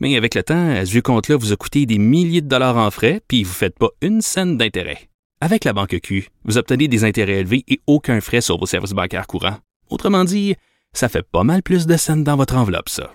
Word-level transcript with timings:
Mais 0.00 0.16
avec 0.16 0.34
le 0.34 0.42
temps, 0.42 0.74
ce 0.84 0.90
vieux 0.90 1.02
compte-là 1.02 1.36
vous 1.36 1.52
a 1.52 1.56
coûté 1.56 1.84
des 1.84 1.98
milliers 1.98 2.40
de 2.40 2.48
dollars 2.48 2.78
en 2.78 2.90
frais, 2.90 3.20
puis 3.28 3.44
vous 3.44 3.50
ne 3.50 3.54
faites 3.54 3.78
pas 3.78 3.90
une 4.00 4.22
scène 4.22 4.56
d'intérêt. 4.56 5.10
Avec 5.42 5.64
la 5.64 5.72
banque 5.72 5.98
Q, 6.02 6.28
vous 6.44 6.58
obtenez 6.58 6.88
des 6.88 7.04
intérêts 7.04 7.40
élevés 7.40 7.64
et 7.68 7.80
aucun 7.86 8.20
frais 8.20 8.40
sur 8.40 8.58
vos 8.58 8.66
services 8.66 8.92
bancaires 8.92 9.26
courants. 9.26 9.58
Autrement 9.90 10.24
dit, 10.24 10.54
ça 10.94 11.08
fait 11.08 11.22
pas 11.22 11.44
mal 11.44 11.62
plus 11.62 11.86
de 11.86 11.96
scènes 11.96 12.24
dans 12.24 12.36
votre 12.36 12.56
enveloppe, 12.56 12.88
ça. 12.88 13.12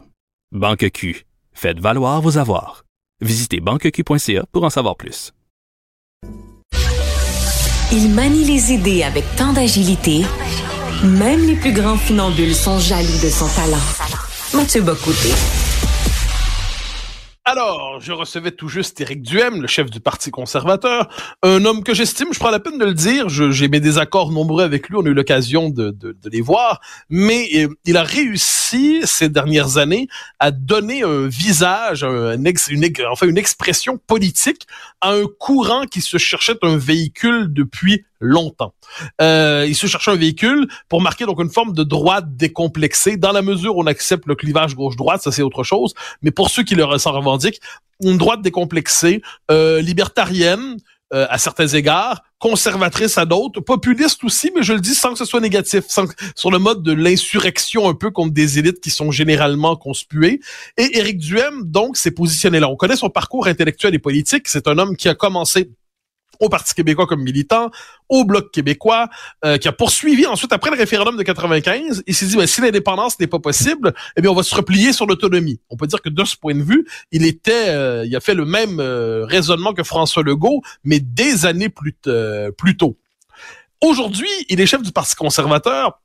Banque 0.51 0.89
Q, 0.91 1.25
faites 1.53 1.79
valoir 1.79 2.21
vos 2.21 2.37
avoirs. 2.37 2.85
Visitez 3.21 3.59
banqueq.ca 3.59 4.45
pour 4.51 4.63
en 4.63 4.69
savoir 4.69 4.95
plus. 4.95 5.31
Il 7.91 8.09
manie 8.09 8.45
les 8.45 8.73
idées 8.73 9.03
avec 9.03 9.23
tant 9.37 9.53
d'agilité, 9.53 10.23
même 11.03 11.45
les 11.47 11.55
plus 11.55 11.73
grands 11.73 11.97
funambules 11.97 12.55
sont 12.55 12.79
jaloux 12.79 13.19
de 13.23 13.29
son 13.29 13.47
talent. 13.47 13.77
Mathieu 14.53 14.81
Bocoté. 14.81 15.64
Alors, 17.47 17.99
je 17.99 18.11
recevais 18.11 18.49
tout 18.49 18.69
juste 18.69 18.99
Éric 18.99 19.21
Duhem, 19.21 19.61
le 19.61 19.67
chef 19.67 19.91
du 19.91 19.99
Parti 19.99 20.31
conservateur, 20.31 21.07
un 21.43 21.63
homme 21.63 21.83
que 21.83 21.93
j'estime, 21.93 22.29
je 22.33 22.39
prends 22.39 22.49
la 22.49 22.59
peine 22.59 22.79
de 22.79 22.85
le 22.85 22.95
dire, 22.95 23.29
j'ai 23.29 23.67
mes 23.67 23.79
désaccords 23.79 24.31
nombreux 24.31 24.63
avec 24.63 24.89
lui, 24.89 24.95
on 24.97 25.05
a 25.05 25.09
eu 25.09 25.13
l'occasion 25.13 25.69
de, 25.69 25.91
de, 25.91 26.15
les 26.27 26.41
voir, 26.41 26.81
mais 27.07 27.47
euh, 27.57 27.67
il 27.85 27.97
a 27.97 28.03
réussi 28.03 29.01
ces 29.03 29.29
dernières 29.29 29.77
années 29.77 30.07
à 30.39 30.49
donner 30.49 31.03
un 31.03 31.27
visage, 31.27 32.03
un 32.03 32.43
ex, 32.45 32.67
une, 32.69 32.83
enfin 33.11 33.27
une 33.27 33.37
expression 33.37 33.99
politique 33.99 34.65
à 35.01 35.11
un 35.11 35.25
courant 35.39 35.85
qui 35.85 36.01
se 36.01 36.17
cherchait 36.17 36.57
un 36.63 36.77
véhicule 36.77 37.53
depuis 37.53 38.05
longtemps. 38.19 38.73
Euh, 39.21 39.65
il 39.67 39.75
se 39.75 39.87
cherchait 39.87 40.11
un 40.11 40.15
véhicule 40.15 40.67
pour 40.89 41.01
marquer 41.01 41.25
donc 41.25 41.39
une 41.41 41.49
forme 41.49 41.73
de 41.73 41.83
droite 41.83 42.35
décomplexée, 42.35 43.17
dans 43.17 43.31
la 43.31 43.41
mesure 43.41 43.77
où 43.77 43.83
on 43.83 43.87
accepte 43.87 44.25
le 44.25 44.35
clivage 44.35 44.75
gauche-droite, 44.75 45.21
ça 45.21 45.31
c'est 45.31 45.41
autre 45.41 45.63
chose, 45.63 45.93
mais 46.21 46.31
pour 46.31 46.49
ceux 46.49 46.63
qui 46.63 46.75
le 46.75 46.85
s'en 46.97 47.11
revendiquent, 47.11 47.59
une 48.03 48.17
droite 48.17 48.41
décomplexée, 48.41 49.21
euh, 49.51 49.81
libertarienne, 49.81 50.77
euh, 51.13 51.27
à 51.29 51.37
certains 51.37 51.67
égards, 51.67 52.23
conservatrice 52.39 53.19
à 53.19 53.25
d'autres, 53.25 53.61
populiste 53.61 54.23
aussi, 54.23 54.51
mais 54.55 54.63
je 54.63 54.73
le 54.73 54.79
dis 54.79 54.95
sans 54.95 55.11
que 55.11 55.19
ce 55.19 55.25
soit 55.25 55.39
négatif, 55.39 55.83
sans, 55.87 56.05
sur 56.35 56.49
le 56.49 56.57
mode 56.57 56.81
de 56.81 56.93
l'insurrection 56.93 57.87
un 57.87 57.93
peu 57.93 58.09
contre 58.09 58.33
des 58.33 58.57
élites 58.57 58.81
qui 58.81 58.89
sont 58.89 59.11
généralement 59.11 59.75
conspuées. 59.75 60.41
Et 60.77 60.97
Éric 60.97 61.19
Duhem, 61.19 61.61
donc, 61.63 61.95
s'est 61.95 62.11
positionné 62.11 62.59
là. 62.59 62.69
On 62.69 62.75
connaît 62.75 62.95
son 62.95 63.11
parcours 63.11 63.45
intellectuel 63.45 63.93
et 63.93 63.99
politique. 63.99 64.47
C'est 64.47 64.67
un 64.67 64.79
homme 64.79 64.97
qui 64.97 65.07
a 65.07 65.13
commencé 65.13 65.69
au 66.39 66.49
Parti 66.49 66.73
québécois 66.73 67.07
comme 67.07 67.23
militant, 67.23 67.69
au 68.09 68.23
Bloc 68.23 68.51
québécois, 68.51 69.09
euh, 69.43 69.57
qui 69.57 69.67
a 69.67 69.71
poursuivi 69.71 70.25
ensuite, 70.25 70.53
après 70.53 70.71
le 70.71 70.77
référendum 70.77 71.17
de 71.17 71.23
95, 71.23 72.03
il 72.05 72.15
s'est 72.15 72.25
dit, 72.25 72.35
ben, 72.35 72.47
si 72.47 72.61
l'indépendance 72.61 73.19
n'est 73.19 73.27
pas 73.27 73.39
possible, 73.39 73.93
eh 74.17 74.21
bien, 74.21 74.31
on 74.31 74.35
va 74.35 74.43
se 74.43 74.55
replier 74.55 74.93
sur 74.93 75.05
l'autonomie. 75.05 75.59
On 75.69 75.77
peut 75.77 75.87
dire 75.87 76.01
que 76.01 76.09
de 76.09 76.23
ce 76.23 76.35
point 76.35 76.55
de 76.55 76.63
vue, 76.63 76.85
il 77.11 77.25
était, 77.25 77.69
euh, 77.69 78.05
il 78.05 78.15
a 78.15 78.19
fait 78.19 78.33
le 78.33 78.45
même 78.45 78.79
euh, 78.79 79.25
raisonnement 79.25 79.73
que 79.73 79.83
François 79.83 80.23
Legault, 80.23 80.61
mais 80.83 80.99
des 80.99 81.45
années 81.45 81.69
plus, 81.69 81.95
plus 82.57 82.77
tôt. 82.77 82.97
Aujourd'hui, 83.81 84.29
il 84.49 84.61
est 84.61 84.65
chef 84.65 84.81
du 84.81 84.91
Parti 84.91 85.15
conservateur 85.15 85.99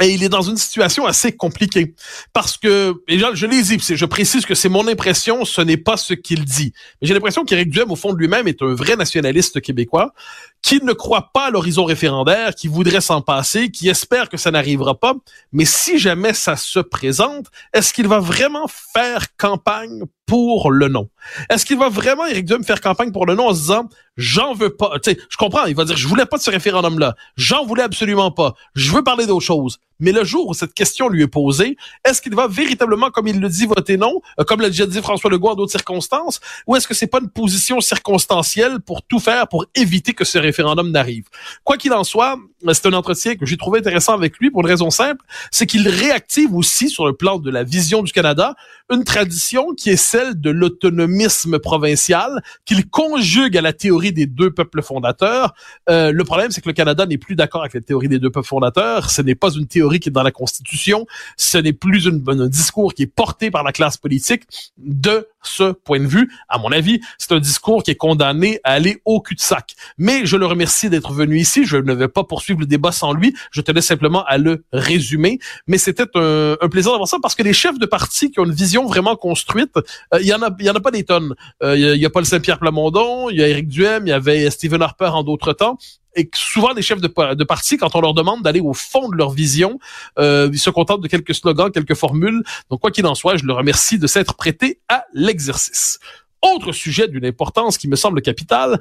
et 0.00 0.14
il 0.14 0.22
est 0.22 0.30
dans 0.30 0.40
une 0.40 0.56
situation 0.56 1.04
assez 1.04 1.32
compliquée 1.36 1.94
parce 2.32 2.56
que, 2.56 2.94
déjà, 3.08 3.34
je 3.34 3.44
l'ai 3.44 3.62
dit, 3.62 3.78
je 3.78 4.04
précise 4.06 4.46
que 4.46 4.54
c'est 4.54 4.70
mon 4.70 4.88
impression, 4.88 5.44
ce 5.44 5.60
n'est 5.60 5.76
pas 5.76 5.98
ce 5.98 6.14
qu'il 6.14 6.46
dit. 6.46 6.72
Mais 7.00 7.08
j'ai 7.08 7.14
l'impression 7.14 7.44
qu'Éric 7.44 7.68
Duhem, 7.68 7.90
au 7.90 7.96
fond 7.96 8.14
de 8.14 8.18
lui-même, 8.18 8.48
est 8.48 8.62
un 8.62 8.74
vrai 8.74 8.96
nationaliste 8.96 9.60
québécois 9.60 10.14
qui 10.62 10.82
ne 10.82 10.92
croit 10.92 11.30
pas 11.34 11.46
à 11.46 11.50
l'horizon 11.50 11.84
référendaire, 11.84 12.54
qui 12.54 12.68
voudrait 12.68 13.00
s'en 13.02 13.20
passer, 13.20 13.70
qui 13.70 13.88
espère 13.88 14.30
que 14.30 14.36
ça 14.38 14.50
n'arrivera 14.50 14.98
pas. 14.98 15.14
Mais 15.52 15.66
si 15.66 15.98
jamais 15.98 16.32
ça 16.32 16.56
se 16.56 16.78
présente, 16.78 17.48
est-ce 17.74 17.92
qu'il 17.92 18.08
va 18.08 18.20
vraiment 18.20 18.68
faire 18.68 19.36
campagne 19.36 20.04
pour 20.24 20.70
le 20.70 20.88
non? 20.88 21.10
Est-ce 21.50 21.66
qu'il 21.66 21.78
va 21.78 21.88
vraiment, 21.88 22.24
Éric 22.26 22.46
Duhem, 22.46 22.64
faire 22.64 22.80
campagne 22.80 23.12
pour 23.12 23.26
le 23.26 23.34
non 23.34 23.48
en 23.48 23.54
se 23.54 23.60
disant, 23.60 23.88
j'en 24.16 24.54
veux 24.54 24.70
pas, 24.70 24.92
tu 25.02 25.10
sais, 25.10 25.18
je 25.28 25.36
comprends, 25.36 25.64
il 25.64 25.74
va 25.74 25.84
dire, 25.84 25.96
je 25.96 26.06
voulais 26.06 26.26
pas 26.26 26.36
de 26.36 26.42
ce 26.42 26.50
référendum-là, 26.50 27.16
j'en 27.36 27.64
voulais 27.64 27.82
absolument 27.82 28.30
pas, 28.30 28.54
je 28.74 28.92
veux 28.92 29.02
parler 29.02 29.26
d'autre 29.26 29.44
chose. 29.44 29.78
Mais 30.00 30.12
le 30.12 30.24
jour 30.24 30.48
où 30.48 30.54
cette 30.54 30.74
question 30.74 31.08
lui 31.08 31.22
est 31.22 31.28
posée, 31.28 31.76
est-ce 32.04 32.20
qu'il 32.20 32.34
va 32.34 32.48
véritablement, 32.48 33.10
comme 33.10 33.28
il 33.28 33.40
le 33.40 33.48
dit, 33.48 33.66
voter 33.66 33.96
non, 33.96 34.20
euh, 34.40 34.44
comme 34.44 34.60
l'a 34.60 34.68
déjà 34.68 34.86
dit 34.86 35.00
François 35.00 35.30
Legault 35.30 35.50
en 35.50 35.54
d'autres 35.54 35.72
circonstances, 35.72 36.40
ou 36.66 36.76
est-ce 36.76 36.88
que 36.88 36.94
c'est 36.94 37.06
pas 37.06 37.20
une 37.20 37.30
position 37.30 37.80
circonstancielle 37.80 38.80
pour 38.80 39.02
tout 39.02 39.18
faire 39.18 39.48
pour 39.48 39.66
éviter 39.74 40.12
que 40.12 40.24
ce 40.24 40.38
référendum 40.38 40.90
n'arrive? 40.90 41.24
Quoi 41.64 41.76
qu'il 41.76 41.92
en 41.92 42.04
soit, 42.04 42.36
c'est 42.72 42.86
un 42.86 42.92
entretien 42.92 43.34
que 43.36 43.46
j'ai 43.46 43.56
trouvé 43.56 43.80
intéressant 43.80 44.14
avec 44.14 44.38
lui 44.38 44.50
pour 44.50 44.60
une 44.60 44.66
raison 44.66 44.90
simple, 44.90 45.24
c'est 45.50 45.66
qu'il 45.66 45.88
réactive 45.88 46.54
aussi 46.54 46.88
sur 46.88 47.06
le 47.06 47.12
plan 47.12 47.38
de 47.38 47.50
la 47.50 47.64
vision 47.64 48.02
du 48.02 48.12
Canada 48.12 48.54
une 48.92 49.04
tradition 49.04 49.74
qui 49.74 49.90
est 49.90 49.96
celle 49.96 50.40
de 50.40 50.50
l'autonomisme 50.50 51.58
provincial, 51.58 52.42
qu'il 52.64 52.88
conjugue 52.88 53.56
à 53.56 53.62
la 53.62 53.72
théorie 53.72 54.12
des 54.12 54.26
deux 54.26 54.50
peuples 54.50 54.82
fondateurs. 54.82 55.54
Euh, 55.88 56.12
le 56.12 56.24
problème, 56.24 56.50
c'est 56.50 56.60
que 56.60 56.68
le 56.68 56.74
Canada 56.74 57.06
n'est 57.06 57.18
plus 57.18 57.34
d'accord 57.34 57.62
avec 57.62 57.74
la 57.74 57.80
théorie 57.80 58.08
des 58.08 58.18
deux 58.18 58.30
peuples 58.30 58.46
fondateurs. 58.46 59.10
Ce 59.10 59.22
n'est 59.22 59.34
pas 59.34 59.50
une 59.50 59.66
théorie 59.66 60.00
qui 60.00 60.10
est 60.10 60.12
dans 60.12 60.22
la 60.22 60.30
Constitution. 60.30 61.06
Ce 61.36 61.58
n'est 61.58 61.72
plus 61.72 62.08
un 62.08 62.48
discours 62.48 62.94
qui 62.94 63.04
est 63.04 63.06
porté 63.06 63.50
par 63.50 63.62
la 63.62 63.72
classe 63.72 63.96
politique. 63.96 64.42
De 64.76 65.26
ce 65.42 65.72
point 65.72 66.00
de 66.00 66.06
vue, 66.06 66.30
à 66.48 66.58
mon 66.58 66.72
avis, 66.72 67.00
c'est 67.18 67.32
un 67.32 67.40
discours 67.40 67.82
qui 67.82 67.90
est 67.90 67.96
condamné 67.96 68.60
à 68.64 68.72
aller 68.72 69.00
au 69.04 69.20
cul-de-sac. 69.20 69.74
Mais 69.98 70.26
je 70.26 70.36
le 70.36 70.46
remercie 70.46 70.90
d'être 70.90 71.12
venu 71.12 71.38
ici. 71.38 71.64
Je 71.64 71.76
ne 71.76 71.92
vais 71.92 72.08
pas 72.08 72.24
poursuivre 72.24 72.60
le 72.60 72.66
débat 72.66 72.92
sans 72.92 73.12
lui. 73.12 73.34
Je 73.50 73.60
tenais 73.60 73.80
simplement 73.80 74.24
à 74.24 74.38
le 74.38 74.64
résumer. 74.72 75.38
Mais 75.66 75.78
c'était 75.78 76.06
un, 76.14 76.56
un, 76.60 76.68
plaisir 76.68 76.92
d'avoir 76.92 77.08
ça 77.08 77.18
parce 77.20 77.34
que 77.34 77.42
les 77.42 77.52
chefs 77.52 77.78
de 77.78 77.86
parti 77.86 78.30
qui 78.30 78.40
ont 78.40 78.44
une 78.44 78.52
vision 78.52 78.86
vraiment 78.86 79.16
construite, 79.16 79.76
euh, 79.76 80.20
il 80.20 80.26
y 80.26 80.34
en 80.34 80.42
a, 80.42 80.50
il 80.58 80.66
y 80.66 80.70
en 80.70 80.74
a 80.74 80.80
pas 80.80 80.90
des 80.90 81.04
tonnes. 81.04 81.34
Euh, 81.62 81.76
il 81.76 82.00
y, 82.00 82.06
a 82.06 82.10
Paul 82.10 82.24
Saint-Pierre 82.24 82.58
Plamondon, 82.58 83.30
il 83.30 83.38
y 83.38 83.42
a 83.42 83.48
Éric 83.48 83.68
Duhem, 83.68 84.06
il 84.06 84.10
y 84.10 84.12
avait 84.12 84.50
Stephen 84.50 84.82
Harper 84.82 85.06
en 85.06 85.22
d'autres 85.22 85.52
temps 85.52 85.78
et 86.14 86.30
souvent 86.34 86.72
les 86.72 86.82
chefs 86.82 87.00
de, 87.00 87.44
parti, 87.44 87.76
quand 87.76 87.94
on 87.94 88.00
leur 88.00 88.14
demande 88.14 88.42
d'aller 88.42 88.60
au 88.60 88.74
fond 88.74 89.08
de 89.08 89.16
leur 89.16 89.30
vision, 89.30 89.78
euh, 90.18 90.48
ils 90.52 90.58
se 90.58 90.70
contentent 90.70 91.00
de 91.00 91.08
quelques 91.08 91.34
slogans, 91.34 91.70
quelques 91.70 91.94
formules. 91.94 92.42
Donc 92.70 92.80
quoi 92.80 92.90
qu'il 92.90 93.06
en 93.06 93.14
soit, 93.14 93.36
je 93.36 93.44
le 93.44 93.52
remercie 93.52 93.98
de 93.98 94.06
s'être 94.06 94.34
prêté 94.34 94.80
à 94.88 95.04
l'exercice. 95.12 95.98
Autre 96.42 96.72
sujet 96.72 97.06
d'une 97.06 97.24
importance 97.24 97.78
qui 97.78 97.86
me 97.86 97.94
semble 97.94 98.20
capitale, 98.20 98.80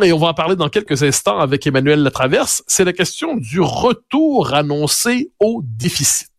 et 0.00 0.12
on 0.12 0.18
va 0.18 0.28
en 0.28 0.34
parler 0.34 0.54
dans 0.54 0.68
quelques 0.68 1.02
instants 1.02 1.40
avec 1.40 1.66
Emmanuel 1.66 2.02
Latraverse, 2.02 2.62
c'est 2.68 2.84
la 2.84 2.92
question 2.92 3.36
du 3.36 3.60
retour 3.60 4.54
annoncé 4.54 5.32
au 5.40 5.60
déficit. 5.64 6.30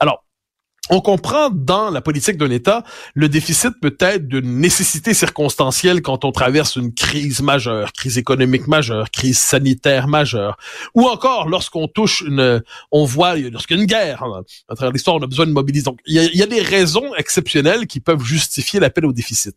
Alors, 0.00 0.24
on 0.90 1.00
comprend 1.00 1.50
dans 1.50 1.90
la 1.90 2.00
politique 2.00 2.36
d'un 2.36 2.50
État, 2.50 2.84
le 3.14 3.28
déficit 3.28 3.72
peut 3.80 3.96
être 4.00 4.26
d'une 4.26 4.60
nécessité 4.60 5.14
circonstancielle 5.14 6.02
quand 6.02 6.24
on 6.24 6.32
traverse 6.32 6.76
une 6.76 6.92
crise 6.92 7.42
majeure, 7.42 7.92
crise 7.92 8.18
économique 8.18 8.66
majeure, 8.66 9.10
crise 9.10 9.38
sanitaire 9.38 10.08
majeure, 10.08 10.56
ou 10.94 11.06
encore 11.06 11.48
lorsqu'on 11.48 11.88
touche 11.88 12.22
une, 12.22 12.62
on 12.90 13.04
voit, 13.04 13.36
lorsqu'il 13.36 13.76
y 13.76 13.80
a 13.80 13.82
une 13.82 13.88
guerre, 13.88 14.22
hein, 14.22 14.42
à 14.68 14.74
travers 14.74 14.92
l'histoire, 14.92 15.16
on 15.16 15.22
a 15.22 15.26
besoin 15.26 15.46
de 15.46 15.52
mobiliser. 15.52 15.84
Donc, 15.84 16.00
il 16.06 16.20
y 16.22 16.38
y 16.38 16.42
a 16.42 16.46
des 16.46 16.62
raisons 16.62 17.14
exceptionnelles 17.16 17.86
qui 17.86 18.00
peuvent 18.00 18.22
justifier 18.22 18.80
l'appel 18.80 19.06
au 19.06 19.12
déficit. 19.12 19.56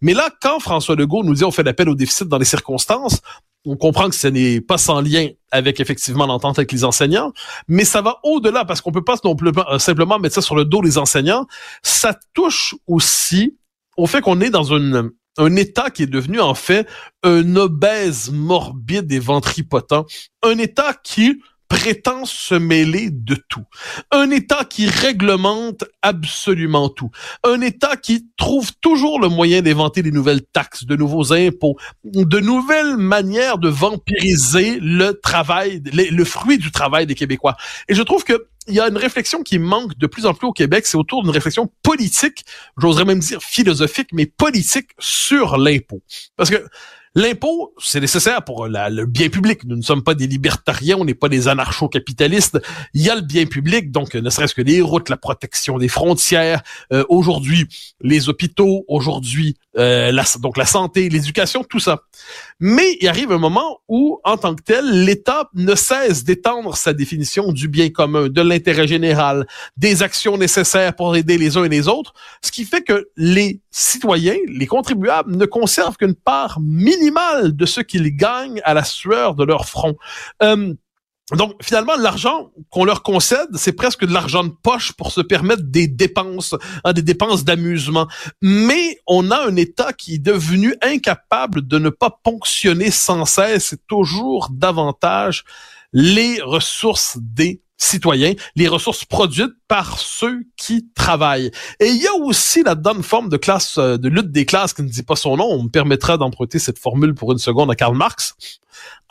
Mais 0.00 0.14
là, 0.14 0.30
quand 0.40 0.60
François 0.60 0.94
Legault 0.94 1.24
nous 1.24 1.34
dit 1.34 1.44
on 1.44 1.50
fait 1.50 1.62
l'appel 1.62 1.88
au 1.88 1.94
déficit 1.94 2.28
dans 2.28 2.38
les 2.38 2.44
circonstances, 2.44 3.20
on 3.68 3.76
comprend 3.76 4.08
que 4.08 4.14
ce 4.14 4.28
n'est 4.28 4.60
pas 4.60 4.78
sans 4.78 5.00
lien 5.00 5.28
avec 5.50 5.78
effectivement 5.78 6.26
l'entente 6.26 6.58
avec 6.58 6.72
les 6.72 6.84
enseignants, 6.84 7.32
mais 7.68 7.84
ça 7.84 8.00
va 8.00 8.18
au-delà 8.22 8.64
parce 8.64 8.80
qu'on 8.80 8.92
peut 8.92 9.04
pas 9.04 9.16
euh, 9.24 9.78
simplement 9.78 10.18
mettre 10.18 10.34
ça 10.34 10.40
sur 10.40 10.56
le 10.56 10.64
dos 10.64 10.82
des 10.82 10.98
enseignants. 10.98 11.46
Ça 11.82 12.18
touche 12.34 12.74
aussi 12.86 13.56
au 13.96 14.06
fait 14.06 14.20
qu'on 14.20 14.40
est 14.40 14.50
dans 14.50 14.72
un 14.72 15.56
État 15.56 15.90
qui 15.90 16.04
est 16.04 16.06
devenu 16.06 16.40
en 16.40 16.54
fait 16.54 16.88
un 17.22 17.56
obèse 17.56 18.30
morbide 18.30 19.12
et 19.12 19.18
ventripotent, 19.18 20.06
un 20.42 20.58
État 20.58 20.94
qui 21.02 21.40
prétend 21.68 22.24
se 22.24 22.54
mêler 22.54 23.10
de 23.10 23.34
tout. 23.34 23.64
Un 24.10 24.30
État 24.30 24.64
qui 24.64 24.88
réglemente 24.88 25.84
absolument 26.02 26.88
tout. 26.88 27.10
Un 27.44 27.60
État 27.60 27.96
qui 27.96 28.26
trouve 28.36 28.72
toujours 28.80 29.20
le 29.20 29.28
moyen 29.28 29.62
d'inventer 29.62 30.02
des 30.02 30.10
nouvelles 30.10 30.42
taxes, 30.42 30.84
de 30.84 30.96
nouveaux 30.96 31.32
impôts, 31.32 31.76
de 32.04 32.40
nouvelles 32.40 32.96
manières 32.96 33.58
de 33.58 33.68
vampiriser 33.68 34.78
le 34.80 35.12
travail, 35.12 35.82
le, 35.92 36.24
fruit 36.24 36.58
du 36.58 36.70
travail 36.70 37.06
des 37.06 37.14
Québécois. 37.14 37.56
Et 37.88 37.94
je 37.94 38.02
trouve 38.02 38.24
que 38.24 38.46
il 38.66 38.74
y 38.74 38.80
a 38.80 38.88
une 38.88 38.98
réflexion 38.98 39.42
qui 39.42 39.58
manque 39.58 39.96
de 39.96 40.06
plus 40.06 40.26
en 40.26 40.34
plus 40.34 40.46
au 40.46 40.52
Québec, 40.52 40.86
c'est 40.86 40.98
autour 40.98 41.22
d'une 41.22 41.32
réflexion 41.32 41.72
politique, 41.82 42.44
j'oserais 42.76 43.06
même 43.06 43.18
dire 43.18 43.42
philosophique, 43.42 44.08
mais 44.12 44.26
politique 44.26 44.90
sur 44.98 45.56
l'impôt. 45.56 46.02
Parce 46.36 46.50
que 46.50 46.62
L'impôt, 47.18 47.74
c'est 47.80 47.98
nécessaire 47.98 48.44
pour 48.44 48.68
le 48.68 49.04
bien 49.04 49.28
public. 49.28 49.64
Nous 49.64 49.74
ne 49.74 49.82
sommes 49.82 50.04
pas 50.04 50.14
des 50.14 50.28
libertariens, 50.28 50.98
on 51.00 51.04
n'est 51.04 51.14
pas 51.14 51.28
des 51.28 51.48
anarcho-capitalistes. 51.48 52.60
Il 52.94 53.02
y 53.02 53.10
a 53.10 53.16
le 53.16 53.22
bien 53.22 53.44
public, 53.44 53.90
donc 53.90 54.14
ne 54.14 54.30
serait-ce 54.30 54.54
que 54.54 54.62
les 54.62 54.80
routes, 54.80 55.08
la 55.08 55.16
protection 55.16 55.78
des 55.78 55.88
frontières, 55.88 56.62
euh, 56.92 57.04
aujourd'hui 57.08 57.66
les 58.00 58.28
hôpitaux, 58.28 58.84
aujourd'hui 58.86 59.56
euh, 59.78 60.12
la, 60.12 60.24
donc 60.40 60.56
la 60.56 60.66
santé, 60.66 61.08
l'éducation, 61.08 61.64
tout 61.64 61.78
ça. 61.78 62.02
Mais 62.60 62.96
il 63.00 63.08
arrive 63.08 63.32
un 63.32 63.38
moment 63.38 63.78
où, 63.88 64.20
en 64.24 64.36
tant 64.36 64.54
que 64.54 64.62
tel, 64.62 65.04
l'État 65.04 65.48
ne 65.54 65.74
cesse 65.74 66.24
d'étendre 66.24 66.76
sa 66.76 66.92
définition 66.92 67.52
du 67.52 67.68
bien 67.68 67.90
commun, 67.90 68.28
de 68.28 68.42
l'intérêt 68.42 68.88
général, 68.88 69.46
des 69.76 70.02
actions 70.02 70.36
nécessaires 70.36 70.94
pour 70.94 71.14
aider 71.16 71.38
les 71.38 71.56
uns 71.56 71.64
et 71.64 71.68
les 71.68 71.88
autres, 71.88 72.12
ce 72.42 72.50
qui 72.50 72.64
fait 72.64 72.82
que 72.82 73.08
les 73.16 73.60
citoyens, 73.70 74.36
les 74.48 74.66
contribuables, 74.66 75.36
ne 75.36 75.46
conservent 75.46 75.96
qu'une 75.96 76.14
part 76.14 76.58
minimale 76.60 77.54
de 77.54 77.66
ce 77.66 77.80
qu'ils 77.80 78.16
gagnent 78.16 78.60
à 78.64 78.74
la 78.74 78.84
sueur 78.84 79.34
de 79.34 79.44
leur 79.44 79.66
front. 79.66 79.96
Euh, 80.42 80.74
donc, 81.36 81.54
finalement, 81.62 81.94
l'argent 81.96 82.50
qu'on 82.70 82.84
leur 82.84 83.02
concède, 83.02 83.48
c'est 83.54 83.72
presque 83.72 84.06
de 84.06 84.12
l'argent 84.12 84.44
de 84.44 84.52
poche 84.62 84.92
pour 84.92 85.12
se 85.12 85.20
permettre 85.20 85.62
des 85.62 85.86
dépenses, 85.86 86.54
hein, 86.84 86.92
des 86.94 87.02
dépenses 87.02 87.44
d'amusement. 87.44 88.08
Mais 88.40 88.98
on 89.06 89.30
a 89.30 89.46
un 89.46 89.56
État 89.56 89.92
qui 89.92 90.14
est 90.14 90.18
devenu 90.18 90.74
incapable 90.80 91.66
de 91.66 91.78
ne 91.78 91.90
pas 91.90 92.18
ponctionner 92.22 92.90
sans 92.90 93.26
cesse 93.26 93.74
et 93.74 93.78
toujours 93.88 94.48
davantage 94.50 95.44
les 95.92 96.40
ressources 96.40 97.18
des 97.20 97.60
citoyens, 97.76 98.34
les 98.56 98.66
ressources 98.66 99.04
produites 99.04 99.54
par 99.68 99.98
ceux 99.98 100.44
qui 100.56 100.88
travaillent. 100.94 101.50
Et 101.78 101.88
il 101.88 102.02
y 102.02 102.06
a 102.06 102.14
aussi 102.14 102.62
là-dedans 102.62 102.94
une 102.96 103.02
forme 103.02 103.28
de 103.28 103.36
classe, 103.36 103.78
euh, 103.78 103.96
de 103.98 104.08
lutte 104.08 104.32
des 104.32 104.46
classes 104.46 104.72
qui 104.72 104.82
ne 104.82 104.88
dit 104.88 105.04
pas 105.04 105.14
son 105.14 105.36
nom. 105.36 105.44
On 105.44 105.64
me 105.64 105.68
permettra 105.68 106.16
d'emprunter 106.16 106.58
cette 106.58 106.78
formule 106.78 107.14
pour 107.14 107.32
une 107.32 107.38
seconde 107.38 107.70
à 107.70 107.76
Karl 107.76 107.94
Marx 107.94 108.34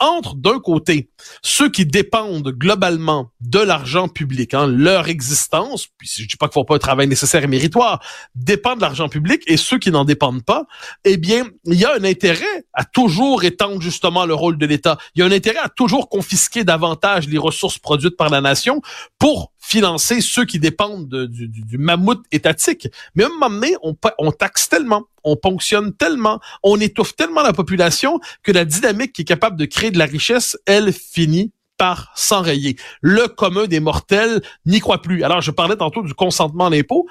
entre 0.00 0.36
d'un 0.36 0.60
côté 0.60 1.10
ceux 1.42 1.70
qui 1.70 1.84
dépendent 1.84 2.50
globalement 2.50 3.32
de 3.40 3.58
l'argent 3.58 4.08
public, 4.08 4.54
hein, 4.54 4.66
leur 4.66 5.08
existence, 5.08 5.88
puis 5.98 6.08
je 6.08 6.26
dis 6.26 6.36
pas 6.36 6.46
qu'il 6.46 6.54
faut 6.54 6.64
pas 6.64 6.76
un 6.76 6.78
travail 6.78 7.08
nécessaire 7.08 7.42
et 7.42 7.48
méritoire, 7.48 8.02
dépendent 8.34 8.76
de 8.76 8.82
l'argent 8.82 9.08
public, 9.08 9.42
et 9.46 9.56
ceux 9.56 9.78
qui 9.78 9.90
n'en 9.90 10.04
dépendent 10.04 10.44
pas, 10.44 10.66
eh 11.04 11.16
bien, 11.16 11.44
il 11.64 11.74
y 11.74 11.84
a 11.84 11.94
un 11.94 12.04
intérêt 12.04 12.64
à 12.72 12.84
toujours 12.84 13.44
étendre 13.44 13.80
justement 13.80 14.24
le 14.24 14.34
rôle 14.34 14.58
de 14.58 14.66
l'État. 14.66 14.98
Il 15.14 15.20
y 15.20 15.22
a 15.22 15.26
un 15.26 15.32
intérêt 15.32 15.58
à 15.58 15.68
toujours 15.68 16.08
confisquer 16.08 16.64
davantage 16.64 17.28
les 17.28 17.38
ressources 17.38 17.78
produites 17.78 18.16
par 18.16 18.28
la 18.28 18.40
nation 18.40 18.80
pour 19.18 19.52
financer 19.68 20.22
ceux 20.22 20.46
qui 20.46 20.58
dépendent 20.58 21.08
du, 21.26 21.76
mammouth 21.76 22.24
étatique. 22.32 22.88
Mais 23.14 23.24
à 23.24 23.26
un 23.26 23.30
moment 23.30 23.50
donné, 23.50 23.76
on, 23.82 23.94
on 24.18 24.32
taxe 24.32 24.70
tellement, 24.70 25.04
on 25.24 25.36
ponctionne 25.36 25.92
tellement, 25.92 26.40
on 26.62 26.80
étouffe 26.80 27.14
tellement 27.14 27.42
la 27.42 27.52
population 27.52 28.18
que 28.42 28.50
la 28.50 28.64
dynamique 28.64 29.12
qui 29.12 29.22
est 29.22 29.26
capable 29.26 29.58
de 29.58 29.66
créer 29.66 29.90
de 29.90 29.98
la 29.98 30.06
richesse, 30.06 30.56
elle 30.64 30.90
finit 30.90 31.52
par 31.76 32.10
s'enrayer. 32.16 32.76
Le 33.02 33.28
commun 33.28 33.66
des 33.66 33.80
mortels 33.80 34.40
n'y 34.64 34.80
croit 34.80 35.02
plus. 35.02 35.22
Alors, 35.22 35.42
je 35.42 35.50
parlais 35.50 35.76
tantôt 35.76 36.02
du 36.02 36.14
consentement 36.14 36.66
à 36.66 36.70
l'impôt. 36.70 37.06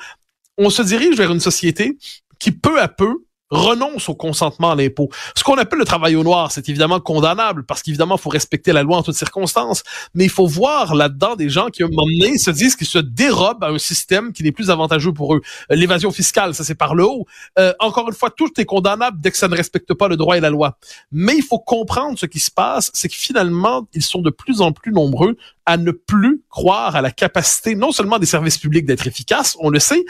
On 0.57 0.71
se 0.71 0.81
dirige 0.81 1.15
vers 1.15 1.31
une 1.31 1.39
société 1.39 1.95
qui, 2.39 2.51
peu 2.51 2.81
à 2.81 2.87
peu, 2.87 3.23
renonce 3.49 4.09
au 4.09 4.15
consentement 4.15 4.71
à 4.71 4.75
l'impôt. 4.75 5.09
Ce 5.35 5.43
qu'on 5.43 5.57
appelle 5.57 5.79
le 5.79 5.85
travail 5.85 6.15
au 6.15 6.23
noir, 6.23 6.51
c'est 6.51 6.67
évidemment 6.69 6.99
condamnable 6.99 7.63
parce 7.63 7.81
qu'évidemment, 7.81 8.15
il 8.15 8.21
faut 8.21 8.29
respecter 8.29 8.73
la 8.73 8.83
loi 8.83 8.97
en 8.97 9.03
toutes 9.03 9.15
circonstances. 9.15 9.83
Mais 10.13 10.25
il 10.25 10.29
faut 10.29 10.47
voir 10.47 10.95
là-dedans 10.95 11.35
des 11.35 11.49
gens 11.49 11.67
qui, 11.67 11.83
à 11.83 11.85
un 11.85 11.89
moment 11.89 12.07
donné, 12.07 12.37
se 12.37 12.51
disent 12.51 12.75
qu'ils 12.75 12.87
se 12.87 12.99
dérobent 12.99 13.63
à 13.63 13.69
un 13.69 13.77
système 13.77 14.33
qui 14.33 14.43
n'est 14.43 14.51
plus 14.51 14.69
avantageux 14.69 15.13
pour 15.13 15.35
eux. 15.35 15.41
Euh, 15.71 15.75
l'évasion 15.75 16.11
fiscale, 16.11 16.53
ça 16.53 16.63
c'est 16.63 16.75
par 16.75 16.95
le 16.95 17.05
haut. 17.05 17.25
Euh, 17.59 17.73
encore 17.79 18.07
une 18.07 18.15
fois, 18.15 18.29
tout 18.29 18.49
est 18.59 18.65
condamnable 18.65 19.19
dès 19.21 19.31
que 19.31 19.37
ça 19.37 19.47
ne 19.47 19.55
respecte 19.55 19.93
pas 19.93 20.07
le 20.07 20.17
droit 20.17 20.37
et 20.37 20.41
la 20.41 20.49
loi. 20.49 20.77
Mais 21.11 21.35
il 21.35 21.43
faut 21.43 21.59
comprendre 21.59 22.17
ce 22.19 22.25
qui 22.25 22.39
se 22.39 22.51
passe, 22.51 22.91
c'est 22.93 23.09
que 23.09 23.15
finalement, 23.15 23.87
ils 23.93 24.03
sont 24.03 24.21
de 24.21 24.29
plus 24.29 24.61
en 24.61 24.71
plus 24.71 24.91
nombreux 24.91 25.37
à 25.65 25.77
ne 25.77 25.91
plus 25.91 26.43
croire 26.49 26.95
à 26.95 27.01
la 27.01 27.11
capacité 27.11 27.75
non 27.75 27.91
seulement 27.91 28.19
des 28.19 28.25
services 28.25 28.57
publics 28.57 28.85
d'être 28.85 29.07
efficaces, 29.07 29.57
on 29.59 29.69
le 29.69 29.79
sait, 29.79 30.03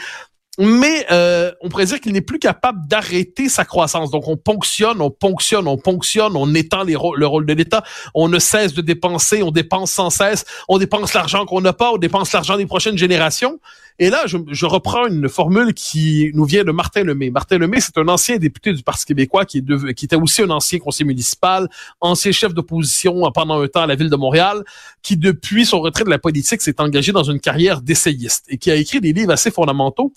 mais 0.58 1.06
euh, 1.12 1.52
on 1.60 1.68
pourrait 1.68 1.86
dire 1.86 2.00
qu'il 2.00 2.12
n'est 2.12 2.20
plus 2.20 2.40
capable 2.40 2.86
d'arrêter 2.86 3.48
sa 3.48 3.64
croissance. 3.64 4.10
Donc 4.10 4.26
on 4.26 4.36
ponctionne, 4.36 5.00
on 5.00 5.10
ponctionne, 5.10 5.68
on 5.68 5.78
ponctionne, 5.78 6.36
on 6.36 6.52
étend 6.54 6.82
le 6.84 7.26
rôle 7.26 7.46
de 7.46 7.52
l'État, 7.52 7.84
on 8.14 8.28
ne 8.28 8.38
cesse 8.38 8.74
de 8.74 8.82
dépenser, 8.82 9.42
on 9.42 9.52
dépense 9.52 9.92
sans 9.92 10.10
cesse, 10.10 10.44
on 10.68 10.78
dépense 10.78 11.14
l'argent 11.14 11.46
qu'on 11.46 11.60
n'a 11.60 11.72
pas, 11.72 11.92
on 11.92 11.98
dépense 11.98 12.32
l'argent 12.32 12.56
des 12.56 12.66
prochaines 12.66 12.98
générations. 12.98 13.60
Et 14.00 14.10
là, 14.10 14.26
je, 14.26 14.36
je, 14.48 14.66
reprends 14.66 15.06
une 15.08 15.28
formule 15.28 15.74
qui 15.74 16.30
nous 16.34 16.44
vient 16.44 16.62
de 16.62 16.70
Martin 16.70 17.02
Lemay. 17.02 17.30
Martin 17.30 17.58
Lemay, 17.58 17.80
c'est 17.80 17.98
un 17.98 18.06
ancien 18.06 18.36
député 18.36 18.72
du 18.72 18.82
Parti 18.82 19.04
québécois 19.06 19.44
qui, 19.44 19.58
est 19.58 19.94
qui 19.94 20.04
était 20.04 20.16
aussi 20.16 20.42
un 20.42 20.50
ancien 20.50 20.78
conseiller 20.78 21.06
municipal, 21.06 21.68
ancien 22.00 22.30
chef 22.30 22.54
d'opposition 22.54 23.30
pendant 23.32 23.60
un 23.60 23.66
temps 23.66 23.82
à 23.82 23.86
la 23.86 23.96
ville 23.96 24.10
de 24.10 24.16
Montréal, 24.16 24.62
qui 25.02 25.16
depuis 25.16 25.66
son 25.66 25.80
retrait 25.80 26.04
de 26.04 26.10
la 26.10 26.18
politique 26.18 26.62
s'est 26.62 26.80
engagé 26.80 27.10
dans 27.10 27.24
une 27.24 27.40
carrière 27.40 27.80
d'essayiste 27.80 28.44
et 28.48 28.56
qui 28.56 28.70
a 28.70 28.76
écrit 28.76 29.00
des 29.00 29.12
livres 29.12 29.32
assez 29.32 29.50
fondamentaux. 29.50 30.12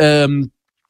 Euh, 0.00 0.42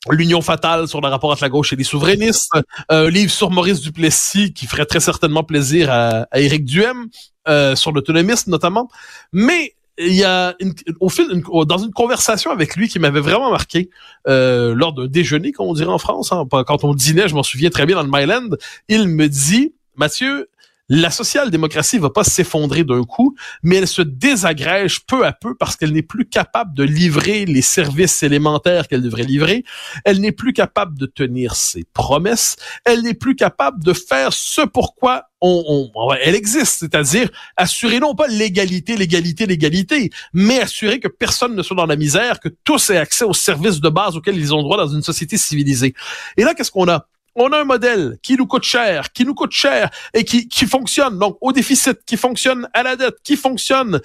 L'union 0.09 0.41
fatale 0.41 0.87
sur 0.87 1.01
le 1.01 1.09
rapport 1.09 1.31
entre 1.31 1.43
la 1.43 1.49
gauche 1.49 1.73
et 1.73 1.77
les 1.77 1.83
souverainistes, 1.83 2.53
un 2.89 3.11
livre 3.11 3.33
sur 3.33 3.51
Maurice 3.51 3.81
Duplessis 3.81 4.53
qui 4.53 4.67
ferait 4.67 4.87
très 4.87 5.01
certainement 5.01 5.43
plaisir 5.43 5.91
à, 5.91 6.29
à 6.31 6.39
Éric 6.39 6.65
Duhem, 6.65 7.09
euh, 7.49 7.77
sur 7.77 7.93
l'autonomisme 7.93 8.51
notamment. 8.51 8.89
Mais 9.33 9.76
il 9.99 10.15
y 10.15 10.25
a 10.25 10.55
une, 10.61 10.75
au 11.01 11.09
fil 11.09 11.27
dans 11.67 11.79
une 11.79 11.93
conversation 11.93 12.51
avec 12.51 12.77
lui 12.77 12.89
qui 12.89 12.99
m'avait 12.99 13.21
vraiment 13.21 13.51
marqué 13.51 13.91
euh, 14.29 14.75
lors 14.75 14.93
d'un 14.93 15.07
déjeuner, 15.07 15.53
comme 15.53 15.67
on 15.67 15.75
dirait 15.75 15.93
en 15.93 15.99
France, 15.99 16.33
hein, 16.33 16.47
quand 16.67 16.85
on 16.85 16.95
dînait, 16.95 17.29
je 17.29 17.35
m'en 17.35 17.43
souviens 17.43 17.71
très 17.71 17.87
bien 17.87 17.97
dans 17.97 18.03
le 18.03 18.11
Myland, 18.11 18.57
il 18.89 19.09
me 19.09 19.29
dit, 19.29 19.75
Mathieu, 19.97 20.49
la 20.89 21.11
social-démocratie 21.11 21.99
va 21.99 22.11
pas 22.11 22.25
s'effondrer 22.25 22.85
d'un 22.85 23.03
coup, 23.03 23.35
mais 23.63 23.77
elle 23.77 23.89
se 23.89 24.03
désagrège 24.03 25.05
peu 25.05 25.27
à 25.27 25.33
peu 25.33 25.55
parce 25.55 25.77
qu'elle 25.77 25.93
n'est 25.93 26.03
plus 26.03 26.29
capable 26.29 26.75
de 26.75 26.85
livrer 26.85 27.45
les 27.45 27.63
services 27.63 28.23
élémentaires 28.23 28.87
qu'elle 28.87 29.03
devrait 29.03 29.25
livrer. 29.25 29.65
Elle 30.05 30.21
n'est 30.21 30.33
plus 30.33 30.53
capable 30.53 30.99
de 30.99 31.07
tenir 31.07 31.57
ses 31.57 31.85
promesses. 31.93 32.57
Elle 32.85 33.03
n'est 33.03 33.15
plus 33.15 33.35
capable 33.35 33.83
de 33.83 33.93
faire 33.93 34.33
ce 34.33 34.63
pourquoi 34.63 35.25
on, 35.41 35.91
on, 35.95 36.13
elle 36.15 36.35
existe, 36.35 36.79
c'est-à-dire 36.81 37.31
assurer 37.57 38.01
non 38.01 38.15
pas 38.15 38.27
l'égalité, 38.27 38.97
l'égalité, 38.97 39.47
l'égalité, 39.47 40.11
mais 40.33 40.61
assurer 40.61 40.99
que 40.99 41.09
personne 41.09 41.55
ne 41.55 41.63
soit 41.63 41.77
dans 41.77 41.87
la 41.87 41.97
misère, 41.97 42.41
que 42.41 42.49
tous 42.49 42.91
aient 42.91 42.97
accès 42.97 43.25
aux 43.25 43.35
services 43.35 43.81
de 43.81 43.89
base 43.89 44.17
auxquels 44.17 44.39
ils 44.39 44.55
ont 44.55 44.63
droit 44.63 44.79
dans 44.79 44.89
une 44.89 45.03
société 45.03 45.37
civilisée. 45.37 45.95
Et 46.37 46.45
là, 46.45 46.55
qu'est-ce 46.55 46.71
qu'on 46.71 46.89
a? 46.89 47.07
On 47.37 47.53
a 47.53 47.61
un 47.61 47.65
modèle 47.65 48.19
qui 48.23 48.37
nous 48.37 48.47
coûte 48.47 48.65
cher, 48.65 49.13
qui 49.13 49.25
nous 49.25 49.35
coûte 49.35 49.53
cher 49.53 49.91
et 50.15 50.25
qui, 50.25 50.49
qui 50.49 50.67
fonctionne 50.67 51.19
donc 51.19 51.37
au 51.41 51.53
déficit, 51.53 51.99
qui 52.07 52.17
fonctionne 52.17 52.69
à 52.73 52.83
la 52.83 52.97
dette, 52.97 53.17
qui 53.23 53.37
fonctionne 53.37 54.01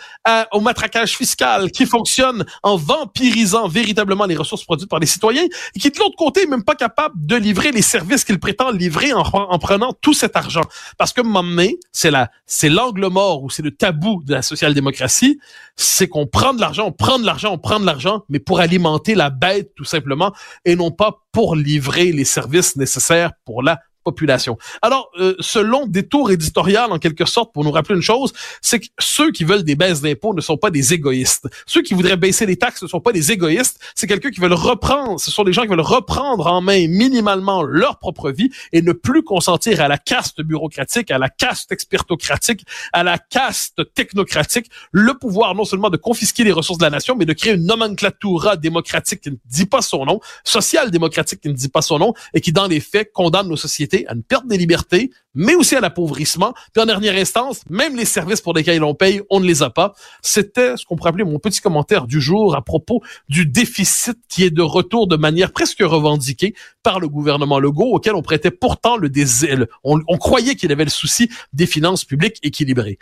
au 0.52 0.60
matraquage 0.60 1.18
fiscal, 1.18 1.72
qui 1.72 1.86
fonctionne 1.86 2.46
en 2.64 2.76
vampirisant 2.76 3.68
véritablement 3.68 4.26
les 4.26 4.36
ressources 4.36 4.64
produites 4.64 4.90
par 4.90 5.00
les 5.00 5.08
citoyens 5.08 5.46
et 5.76 5.80
qui 5.80 5.90
de 5.90 5.98
l'autre 6.00 6.16
côté 6.18 6.44
est 6.44 6.48
même 6.48 6.64
pas 6.64 6.76
capable 6.76 7.16
de 7.26 7.36
livrer 7.36 7.72
les 7.72 7.82
services 7.82 8.26
qu'il 8.26 8.40
prétend 8.40 8.72
livrer 8.72 9.14
en, 9.14 9.22
en, 9.22 9.60
prenant 9.60 9.94
tout 9.94 10.14
cet 10.14 10.36
argent. 10.36 10.64
Parce 10.98 11.14
que 11.14 11.22
moment 11.22 11.52
c'est 11.92 12.12
la, 12.12 12.30
c'est 12.46 12.70
l'angle 12.70 13.08
mort 13.08 13.44
ou 13.44 13.50
c'est 13.50 13.64
le 13.64 13.72
tabou 13.72 14.22
de 14.26 14.34
la 14.34 14.42
social-démocratie, 14.42 15.40
c'est 15.76 16.08
qu'on 16.08 16.28
prend 16.28 16.54
de 16.54 16.62
l'argent, 16.62 16.88
on 16.88 16.92
prend 16.92 17.20
de 17.20 17.26
l'argent, 17.26 17.54
on 17.54 17.58
prend 17.58 17.80
de 17.80 17.86
l'argent, 17.86 18.24
mais 18.30 18.40
pour 18.40 18.60
alimenter 18.60 19.16
la 19.16 19.30
bête 19.30 19.74
tout 19.76 19.86
simplement 19.86 20.34
et 20.66 20.76
non 20.76 20.92
pas 20.92 21.21
pour 21.32 21.56
livrer 21.56 22.12
les 22.12 22.26
services 22.26 22.76
nécessaires 22.76 23.34
pour 23.46 23.64
la 23.64 23.82
population. 24.04 24.58
Alors, 24.82 25.10
euh, 25.20 25.36
ce 25.40 25.60
long 25.60 25.86
détour 25.88 26.32
éditorial, 26.32 26.92
en 26.92 27.00
quelque 27.00 27.26
sorte, 27.26 27.54
pour 27.54 27.64
nous 27.64 27.72
rappeler 27.72 27.96
une 27.96 28.02
chose, 28.02 28.34
c'est 28.62 28.80
que 28.80 28.88
ceux 29.00 29.32
qui 29.32 29.44
veulent 29.44 29.64
des 29.64 29.76
baisses 29.76 30.02
d'impôts 30.02 30.34
ne 30.34 30.42
sont 30.42 30.58
pas 30.58 30.72
des 30.72 30.94
égoïstes. 30.94 31.48
Ceux 31.66 31.82
qui 31.82 31.94
voudraient 31.94 32.18
baisser 32.18 32.46
les 32.46 32.58
taxes 32.58 32.82
ne 32.84 32.88
sont 32.88 33.00
pas 33.00 33.12
des 33.12 33.32
égoïstes. 33.32 33.80
C'est 33.96 34.08
quelqu'un 34.08 34.32
qui 34.32 34.40
veulent 34.40 34.54
reprendre, 34.54 35.20
ce 35.20 35.32
sont 35.32 35.44
des 35.44 35.54
gens 35.54 35.64
qui 35.64 35.68
veulent 35.68 35.82
reprendre 35.82 36.48
en 36.48 36.62
main 36.62 36.88
minimalement 36.88 37.64
leur 37.64 38.00
propre 38.00 38.32
vie 38.32 38.50
et 38.72 38.82
ne 38.82 38.94
plus 38.94 39.24
consentir 39.24 39.82
à 39.82 39.88
la 39.88 39.98
caste 39.98 40.42
bureaucratique, 40.42 41.12
à 41.12 41.18
la 41.18 41.30
caste 41.30 41.72
expertocratique, 41.72 42.66
à 42.94 43.04
la 43.04 43.18
caste 43.18 43.94
technocratique, 43.94 44.70
le 44.92 45.14
pouvoir 45.18 45.56
non 45.56 45.66
seulement 45.66 45.90
de 45.90 45.98
confisquer 45.98 46.44
les 46.44 46.52
ressources 46.52 46.80
de 46.80 46.84
la 46.84 46.90
nation, 46.90 47.16
mais 47.16 47.26
de 47.26 47.34
créer 47.34 47.54
une 47.54 47.66
nomenclatura 47.66 48.58
démocratique 48.58 49.22
qui 49.22 49.32
ne 49.32 49.38
dit 49.46 49.66
pas 49.66 49.82
son 49.82 50.06
nom, 50.06 50.20
social-démocratique 50.44 51.42
qui 51.42 51.50
ne 51.50 51.54
dit 51.54 51.70
pas 51.70 51.82
son 51.82 52.00
nom 52.00 52.14
et 52.34 52.42
qui, 52.42 52.52
dans 52.52 52.68
les 52.68 52.80
faits, 52.80 53.12
condamne 53.14 53.48
nos 53.48 53.58
sociétés 53.58 53.91
à 54.08 54.14
une 54.14 54.24
perte 54.24 54.48
des 54.48 54.58
libertés, 54.58 55.12
mais 55.34 55.56
aussi 55.56 55.76
à 55.76 55.82
l'appauvrissement. 55.82 56.54
Puis 56.74 56.82
en 56.82 56.86
dernière 56.86 57.16
instance, 57.16 57.62
même 57.70 57.96
les 57.96 58.06
services 58.06 58.42
pour 58.42 58.54
lesquels 58.54 58.84
on 58.84 58.94
paye, 58.94 59.22
on 59.30 59.40
ne 59.40 59.46
les 59.46 59.64
a 59.64 59.70
pas. 59.70 59.94
C'était 60.22 60.78
ce 60.78 60.86
qu'on 60.86 60.96
pourrait 60.96 61.10
appeler 61.10 61.24
mon 61.24 61.40
petit 61.40 61.62
commentaire 61.62 62.08
du 62.08 62.20
jour 62.20 62.56
à 62.56 62.62
propos 62.62 63.02
du 63.30 63.46
déficit 63.46 64.18
qui 64.28 64.44
est 64.44 64.52
de 64.52 64.62
retour 64.62 65.08
de 65.08 65.16
manière 65.16 65.52
presque 65.52 65.82
revendiquée 65.82 66.54
par 66.84 67.00
le 67.00 67.08
gouvernement 67.08 67.60
Legault, 67.60 67.94
auquel 67.94 68.16
on 68.16 68.22
prêtait 68.22 68.52
pourtant 68.52 68.98
le 68.98 69.10
désel. 69.10 69.68
On, 69.84 70.00
on 70.08 70.18
croyait 70.18 70.56
qu'il 70.56 70.72
avait 70.72 70.84
le 70.84 70.90
souci 70.90 71.30
des 71.54 71.66
finances 71.66 72.06
publiques 72.06 72.38
équilibrées. 72.44 72.98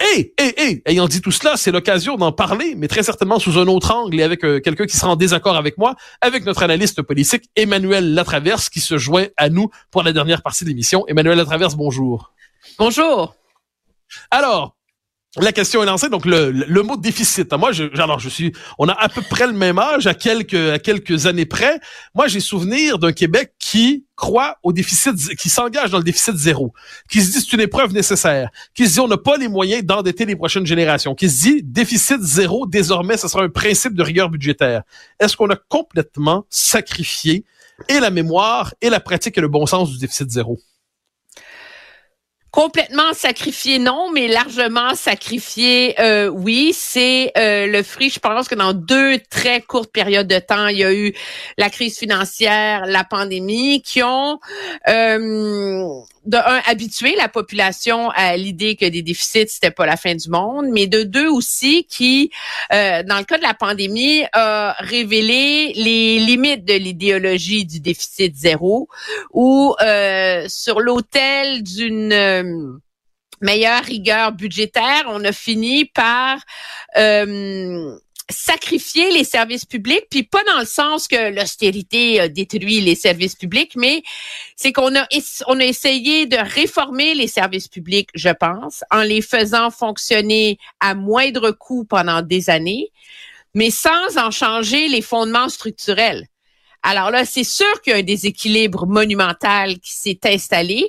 Et, 0.00 0.32
et, 0.38 0.62
et, 0.64 0.82
ayant 0.86 1.06
dit 1.08 1.20
tout 1.20 1.30
cela, 1.30 1.56
c'est 1.56 1.70
l'occasion 1.70 2.16
d'en 2.16 2.32
parler, 2.32 2.74
mais 2.74 2.88
très 2.88 3.02
certainement 3.02 3.38
sous 3.38 3.58
un 3.58 3.66
autre 3.66 3.94
angle 3.94 4.18
et 4.18 4.22
avec 4.22 4.44
euh, 4.44 4.58
quelqu'un 4.58 4.86
qui 4.86 4.96
sera 4.96 5.12
en 5.12 5.16
désaccord 5.16 5.56
avec 5.56 5.76
moi, 5.76 5.94
avec 6.22 6.46
notre 6.46 6.62
analyste 6.62 7.02
politique 7.02 7.50
Emmanuel 7.54 8.14
Latraverse 8.14 8.70
qui 8.70 8.80
se 8.80 8.96
joint 8.96 9.26
à 9.36 9.50
nous 9.50 9.68
pour 9.90 10.02
la 10.02 10.12
dernière 10.12 10.42
partie 10.42 10.64
de 10.64 10.70
l'émission. 10.70 11.04
Emmanuel 11.06 11.36
Latraverse, 11.36 11.74
bonjour. 11.74 12.32
Bonjour. 12.78 13.34
Alors, 14.30 14.74
la 15.36 15.52
question 15.52 15.82
est 15.82 15.86
lancée. 15.86 16.08
Donc 16.08 16.26
le, 16.26 16.50
le, 16.50 16.82
mot 16.82 16.96
déficit. 16.96 17.52
Moi, 17.52 17.70
je, 17.72 17.84
alors 18.00 18.18
je 18.18 18.28
suis, 18.28 18.52
on 18.78 18.88
a 18.88 18.92
à 18.92 19.08
peu 19.08 19.22
près 19.22 19.46
le 19.46 19.52
même 19.52 19.78
âge, 19.78 20.06
à 20.06 20.14
quelques 20.14 20.54
à 20.54 20.78
quelques 20.78 21.26
années 21.26 21.46
près. 21.46 21.78
Moi, 22.14 22.26
j'ai 22.26 22.40
souvenir 22.40 22.98
d'un 22.98 23.12
Québec 23.12 23.52
qui 23.58 24.06
croit 24.16 24.58
au 24.62 24.72
déficit, 24.72 25.14
qui 25.36 25.48
s'engage 25.48 25.90
dans 25.90 25.98
le 25.98 26.04
déficit 26.04 26.34
zéro, 26.36 26.74
qui 27.08 27.22
se 27.22 27.30
dit 27.30 27.40
c'est 27.40 27.52
une 27.52 27.60
épreuve 27.60 27.92
nécessaire, 27.92 28.50
qui 28.74 28.86
se 28.86 28.94
dit 28.94 29.00
on 29.00 29.08
n'a 29.08 29.16
pas 29.16 29.36
les 29.36 29.48
moyens 29.48 29.84
d'endetter 29.84 30.24
les 30.24 30.36
prochaines 30.36 30.66
générations, 30.66 31.14
qui 31.14 31.30
se 31.30 31.42
dit 31.42 31.62
déficit 31.62 32.20
zéro 32.20 32.66
désormais, 32.66 33.16
ce 33.16 33.28
sera 33.28 33.44
un 33.44 33.50
principe 33.50 33.94
de 33.94 34.02
rigueur 34.02 34.30
budgétaire. 34.30 34.82
Est-ce 35.20 35.36
qu'on 35.36 35.50
a 35.50 35.56
complètement 35.68 36.44
sacrifié 36.50 37.44
et 37.88 38.00
la 38.00 38.10
mémoire 38.10 38.74
et 38.82 38.90
la 38.90 39.00
pratique 39.00 39.38
et 39.38 39.40
le 39.40 39.48
bon 39.48 39.64
sens 39.64 39.90
du 39.90 39.98
déficit 39.98 40.28
zéro? 40.28 40.58
Complètement 42.50 43.12
sacrifié, 43.12 43.78
non, 43.78 44.10
mais 44.12 44.26
largement 44.26 44.96
sacrifié, 44.96 45.94
euh, 46.00 46.28
oui. 46.28 46.72
C'est 46.74 47.30
euh, 47.38 47.68
le 47.68 47.84
fruit, 47.84 48.10
je 48.10 48.18
pense 48.18 48.48
que 48.48 48.56
dans 48.56 48.72
deux 48.72 49.20
très 49.30 49.60
courtes 49.60 49.92
périodes 49.92 50.26
de 50.26 50.40
temps, 50.40 50.66
il 50.66 50.78
y 50.78 50.84
a 50.84 50.92
eu 50.92 51.14
la 51.58 51.70
crise 51.70 51.96
financière, 51.96 52.86
la 52.86 53.04
pandémie, 53.04 53.82
qui 53.82 54.02
ont 54.02 54.40
euh, 54.88 56.00
de 56.26 56.36
un 56.36 56.60
habitué 56.66 57.14
la 57.16 57.28
population 57.28 58.10
à 58.10 58.36
l'idée 58.36 58.76
que 58.76 58.84
des 58.84 59.02
déficits 59.02 59.48
c'était 59.48 59.70
pas 59.70 59.86
la 59.86 59.96
fin 59.96 60.14
du 60.14 60.28
monde, 60.28 60.66
mais 60.70 60.86
de 60.86 61.02
deux 61.02 61.28
aussi 61.28 61.84
qui, 61.84 62.30
euh, 62.72 63.02
dans 63.02 63.18
le 63.18 63.24
cas 63.24 63.38
de 63.38 63.42
la 63.42 63.54
pandémie, 63.54 64.24
a 64.32 64.76
révélé 64.78 65.72
les 65.74 66.18
limites 66.18 66.64
de 66.64 66.74
l'idéologie 66.74 67.64
du 67.64 67.80
déficit 67.80 68.36
zéro, 68.36 68.88
ou 69.32 69.74
euh, 69.80 70.44
sur 70.48 70.80
l'autel 70.80 71.62
d'une 71.62 72.12
euh, 72.12 72.78
meilleure 73.40 73.82
rigueur 73.82 74.32
budgétaire, 74.32 75.04
on 75.08 75.24
a 75.24 75.32
fini 75.32 75.86
par 75.86 76.38
euh, 76.96 77.96
sacrifier 78.30 79.10
les 79.10 79.24
services 79.24 79.64
publics, 79.64 80.06
puis 80.10 80.22
pas 80.22 80.42
dans 80.44 80.60
le 80.60 80.66
sens 80.66 81.08
que 81.08 81.30
l'austérité 81.30 82.28
détruit 82.28 82.80
les 82.80 82.94
services 82.94 83.34
publics, 83.34 83.72
mais 83.76 84.02
c'est 84.56 84.72
qu'on 84.72 84.94
a 84.96 85.06
a 85.60 85.64
essayé 85.64 86.26
de 86.26 86.36
réformer 86.36 87.14
les 87.14 87.26
services 87.26 87.68
publics, 87.68 88.08
je 88.14 88.30
pense, 88.30 88.84
en 88.90 89.02
les 89.02 89.22
faisant 89.22 89.70
fonctionner 89.70 90.58
à 90.80 90.94
moindre 90.94 91.50
coût 91.50 91.84
pendant 91.84 92.22
des 92.22 92.50
années, 92.50 92.90
mais 93.54 93.70
sans 93.70 94.16
en 94.16 94.30
changer 94.30 94.88
les 94.88 95.02
fondements 95.02 95.48
structurels. 95.48 96.26
Alors 96.82 97.10
là, 97.10 97.24
c'est 97.26 97.44
sûr 97.44 97.80
qu'il 97.82 97.92
y 97.92 97.96
a 97.96 97.98
un 97.98 98.02
déséquilibre 98.02 98.86
monumental 98.86 99.78
qui 99.80 99.92
s'est 99.92 100.20
installé 100.24 100.88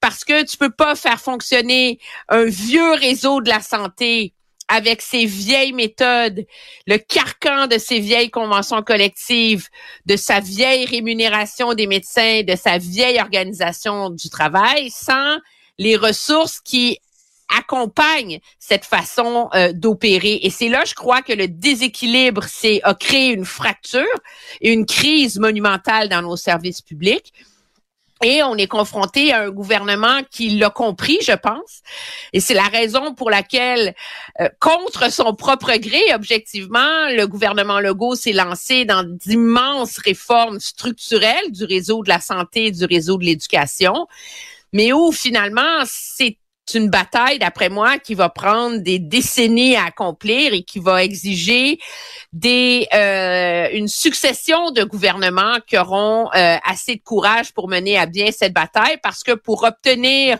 parce 0.00 0.24
que 0.24 0.44
tu 0.44 0.56
peux 0.56 0.70
pas 0.70 0.94
faire 0.94 1.20
fonctionner 1.20 1.98
un 2.28 2.44
vieux 2.44 2.92
réseau 2.94 3.42
de 3.42 3.50
la 3.50 3.60
santé 3.60 4.32
avec 4.68 5.00
ses 5.00 5.26
vieilles 5.26 5.72
méthodes, 5.72 6.44
le 6.86 6.98
carcan 6.98 7.66
de 7.66 7.78
ses 7.78 8.00
vieilles 8.00 8.30
conventions 8.30 8.82
collectives, 8.82 9.68
de 10.06 10.16
sa 10.16 10.40
vieille 10.40 10.86
rémunération 10.86 11.74
des 11.74 11.86
médecins, 11.86 12.42
de 12.42 12.56
sa 12.56 12.78
vieille 12.78 13.20
organisation 13.20 14.10
du 14.10 14.28
travail, 14.28 14.90
sans 14.90 15.38
les 15.78 15.96
ressources 15.96 16.60
qui 16.60 16.98
accompagnent 17.56 18.40
cette 18.58 18.84
façon 18.84 19.48
euh, 19.54 19.72
d'opérer. 19.72 20.40
Et 20.42 20.50
c'est 20.50 20.68
là, 20.68 20.84
je 20.84 20.94
crois, 20.94 21.22
que 21.22 21.32
le 21.32 21.48
déséquilibre 21.48 22.44
c'est 22.48 22.80
a 22.82 22.94
créé 22.94 23.28
une 23.28 23.44
fracture 23.44 24.04
et 24.60 24.72
une 24.72 24.86
crise 24.86 25.38
monumentale 25.38 26.08
dans 26.08 26.22
nos 26.22 26.36
services 26.36 26.82
publics. 26.82 27.32
Et 28.24 28.42
on 28.42 28.56
est 28.56 28.66
confronté 28.66 29.32
à 29.32 29.42
un 29.42 29.50
gouvernement 29.50 30.22
qui 30.30 30.50
l'a 30.50 30.70
compris, 30.70 31.18
je 31.22 31.32
pense. 31.32 31.82
Et 32.32 32.40
c'est 32.40 32.54
la 32.54 32.64
raison 32.64 33.12
pour 33.14 33.30
laquelle, 33.30 33.94
euh, 34.40 34.48
contre 34.58 35.12
son 35.12 35.34
propre 35.34 35.76
gré, 35.76 36.00
objectivement, 36.14 37.08
le 37.10 37.26
gouvernement 37.26 37.78
Legault 37.78 38.14
s'est 38.14 38.32
lancé 38.32 38.86
dans 38.86 39.04
d'immenses 39.04 39.98
réformes 39.98 40.60
structurelles 40.60 41.52
du 41.52 41.64
réseau 41.64 42.02
de 42.02 42.08
la 42.08 42.20
santé, 42.20 42.70
du 42.70 42.86
réseau 42.86 43.18
de 43.18 43.24
l'éducation, 43.24 44.06
mais 44.72 44.94
où 44.94 45.12
finalement, 45.12 45.82
c'est 45.84 46.38
une 46.74 46.88
bataille, 46.88 47.38
d'après 47.38 47.68
moi, 47.68 47.98
qui 47.98 48.14
va 48.14 48.28
prendre 48.28 48.78
des 48.78 48.98
décennies 48.98 49.76
à 49.76 49.84
accomplir 49.86 50.52
et 50.52 50.62
qui 50.62 50.78
va 50.78 51.04
exiger 51.04 51.78
des 52.32 52.86
euh, 52.92 53.68
une 53.72 53.88
succession 53.88 54.70
de 54.70 54.82
gouvernements 54.82 55.58
qui 55.66 55.78
auront 55.78 56.28
euh, 56.34 56.56
assez 56.64 56.96
de 56.96 57.02
courage 57.02 57.52
pour 57.52 57.68
mener 57.68 57.96
à 57.98 58.06
bien 58.06 58.32
cette 58.32 58.52
bataille, 58.52 58.98
parce 59.02 59.22
que 59.22 59.32
pour 59.32 59.64
obtenir 59.64 60.38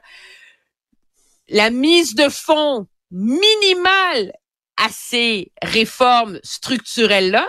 la 1.49 1.71
mise 1.71 2.14
de 2.14 2.28
fonds 2.28 2.87
minimale 3.11 4.33
à 4.76 4.88
ces 4.90 5.52
réformes 5.62 6.40
structurelles-là, 6.42 7.47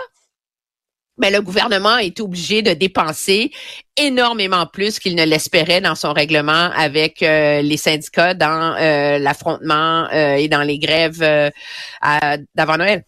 mais 1.18 1.30
le 1.30 1.40
gouvernement 1.42 1.98
est 1.98 2.20
obligé 2.20 2.62
de 2.62 2.72
dépenser 2.72 3.50
énormément 3.96 4.66
plus 4.66 4.98
qu'il 4.98 5.16
ne 5.16 5.24
l'espérait 5.24 5.80
dans 5.80 5.94
son 5.94 6.12
règlement 6.12 6.70
avec 6.76 7.22
euh, 7.22 7.62
les 7.62 7.76
syndicats 7.76 8.34
dans 8.34 8.76
euh, 8.76 9.18
l'affrontement 9.18 10.08
euh, 10.12 10.34
et 10.34 10.48
dans 10.48 10.62
les 10.62 10.78
grèves 10.78 11.20
d'avant 12.54 12.76
Noël. 12.76 13.04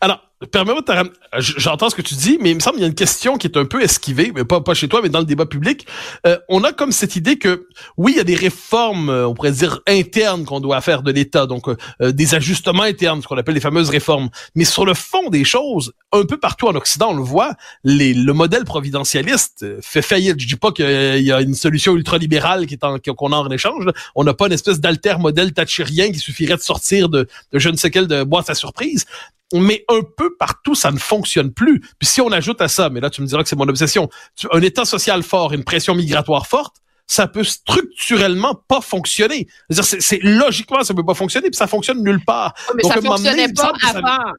Alors, 0.00 0.27
Permets-moi 0.46 0.82
de 0.82 1.40
J'entends 1.40 1.90
ce 1.90 1.96
que 1.96 2.02
tu 2.02 2.14
dis, 2.14 2.38
mais 2.40 2.50
il 2.50 2.54
me 2.54 2.60
semble 2.60 2.76
qu'il 2.76 2.82
y 2.82 2.84
a 2.84 2.88
une 2.88 2.94
question 2.94 3.38
qui 3.38 3.48
est 3.48 3.56
un 3.56 3.64
peu 3.64 3.82
esquivée, 3.82 4.30
mais 4.32 4.44
pas, 4.44 4.60
pas 4.60 4.72
chez 4.72 4.88
toi, 4.88 5.00
mais 5.02 5.08
dans 5.08 5.18
le 5.18 5.24
débat 5.24 5.46
public. 5.46 5.84
Euh, 6.26 6.38
on 6.48 6.62
a 6.62 6.72
comme 6.72 6.92
cette 6.92 7.16
idée 7.16 7.38
que, 7.38 7.66
oui, 7.96 8.12
il 8.14 8.18
y 8.18 8.20
a 8.20 8.24
des 8.24 8.36
réformes, 8.36 9.10
euh, 9.10 9.26
on 9.26 9.34
pourrait 9.34 9.50
dire, 9.50 9.80
internes 9.88 10.44
qu'on 10.44 10.60
doit 10.60 10.80
faire 10.80 11.02
de 11.02 11.10
l'État, 11.10 11.46
donc 11.46 11.68
euh, 11.68 12.12
des 12.12 12.36
ajustements 12.36 12.84
internes, 12.84 13.20
ce 13.20 13.26
qu'on 13.26 13.36
appelle 13.36 13.56
les 13.56 13.60
fameuses 13.60 13.90
réformes. 13.90 14.30
Mais 14.54 14.64
sur 14.64 14.86
le 14.86 14.94
fond 14.94 15.28
des 15.28 15.42
choses, 15.42 15.92
un 16.12 16.24
peu 16.24 16.38
partout 16.38 16.68
en 16.68 16.74
Occident, 16.76 17.10
on 17.10 17.16
le 17.16 17.22
voit, 17.22 17.54
les, 17.82 18.14
le 18.14 18.32
modèle 18.32 18.64
providentialiste 18.64 19.66
fait 19.82 20.02
faillite. 20.02 20.38
Je 20.40 20.46
dis 20.46 20.56
pas 20.56 20.70
qu'il 20.70 20.86
y 21.20 21.32
a 21.32 21.40
une 21.40 21.54
solution 21.54 21.96
ultralibérale 21.96 22.66
qui 22.66 22.74
est 22.74 22.84
en, 22.84 22.98
qu'on 22.98 23.32
en 23.32 23.50
échange. 23.50 23.86
On 24.14 24.22
n'a 24.22 24.34
pas 24.34 24.46
une 24.46 24.52
espèce 24.52 24.78
d'alter 24.78 25.18
modèle 25.18 25.52
thatcherien 25.52 26.12
qui 26.12 26.20
suffirait 26.20 26.56
de 26.56 26.62
sortir 26.62 27.08
de, 27.08 27.26
de 27.52 27.58
je 27.58 27.70
ne 27.70 27.76
sais 27.76 27.90
quelle 27.90 28.06
de 28.06 28.22
boîte 28.22 28.50
à 28.50 28.54
surprise 28.54 29.04
mais 29.52 29.84
un 29.88 30.00
peu 30.16 30.36
partout, 30.36 30.74
ça 30.74 30.90
ne 30.90 30.98
fonctionne 30.98 31.52
plus. 31.52 31.80
Puis 31.98 32.08
si 32.08 32.20
on 32.20 32.30
ajoute 32.30 32.60
à 32.60 32.68
ça, 32.68 32.90
mais 32.90 33.00
là 33.00 33.10
tu 33.10 33.22
me 33.22 33.26
diras 33.26 33.42
que 33.42 33.48
c'est 33.48 33.56
mon 33.56 33.68
obsession, 33.68 34.08
un 34.52 34.62
état 34.62 34.84
social 34.84 35.22
fort, 35.22 35.52
une 35.52 35.64
pression 35.64 35.94
migratoire 35.94 36.46
forte, 36.46 36.76
ça 37.06 37.26
peut 37.26 37.44
structurellement 37.44 38.54
pas 38.68 38.80
fonctionner. 38.80 39.48
C'est 39.70 40.22
logiquement 40.22 40.82
ça 40.84 40.94
peut 40.94 41.04
pas 41.04 41.14
fonctionner, 41.14 41.48
puis 41.48 41.56
ça 41.56 41.66
fonctionne 41.66 42.02
nulle 42.02 42.24
part. 42.24 42.54
mais 42.74 42.82
ça 42.82 43.00
fonctionnait 43.00 43.52
pas 43.52 43.72
avant. 43.88 44.32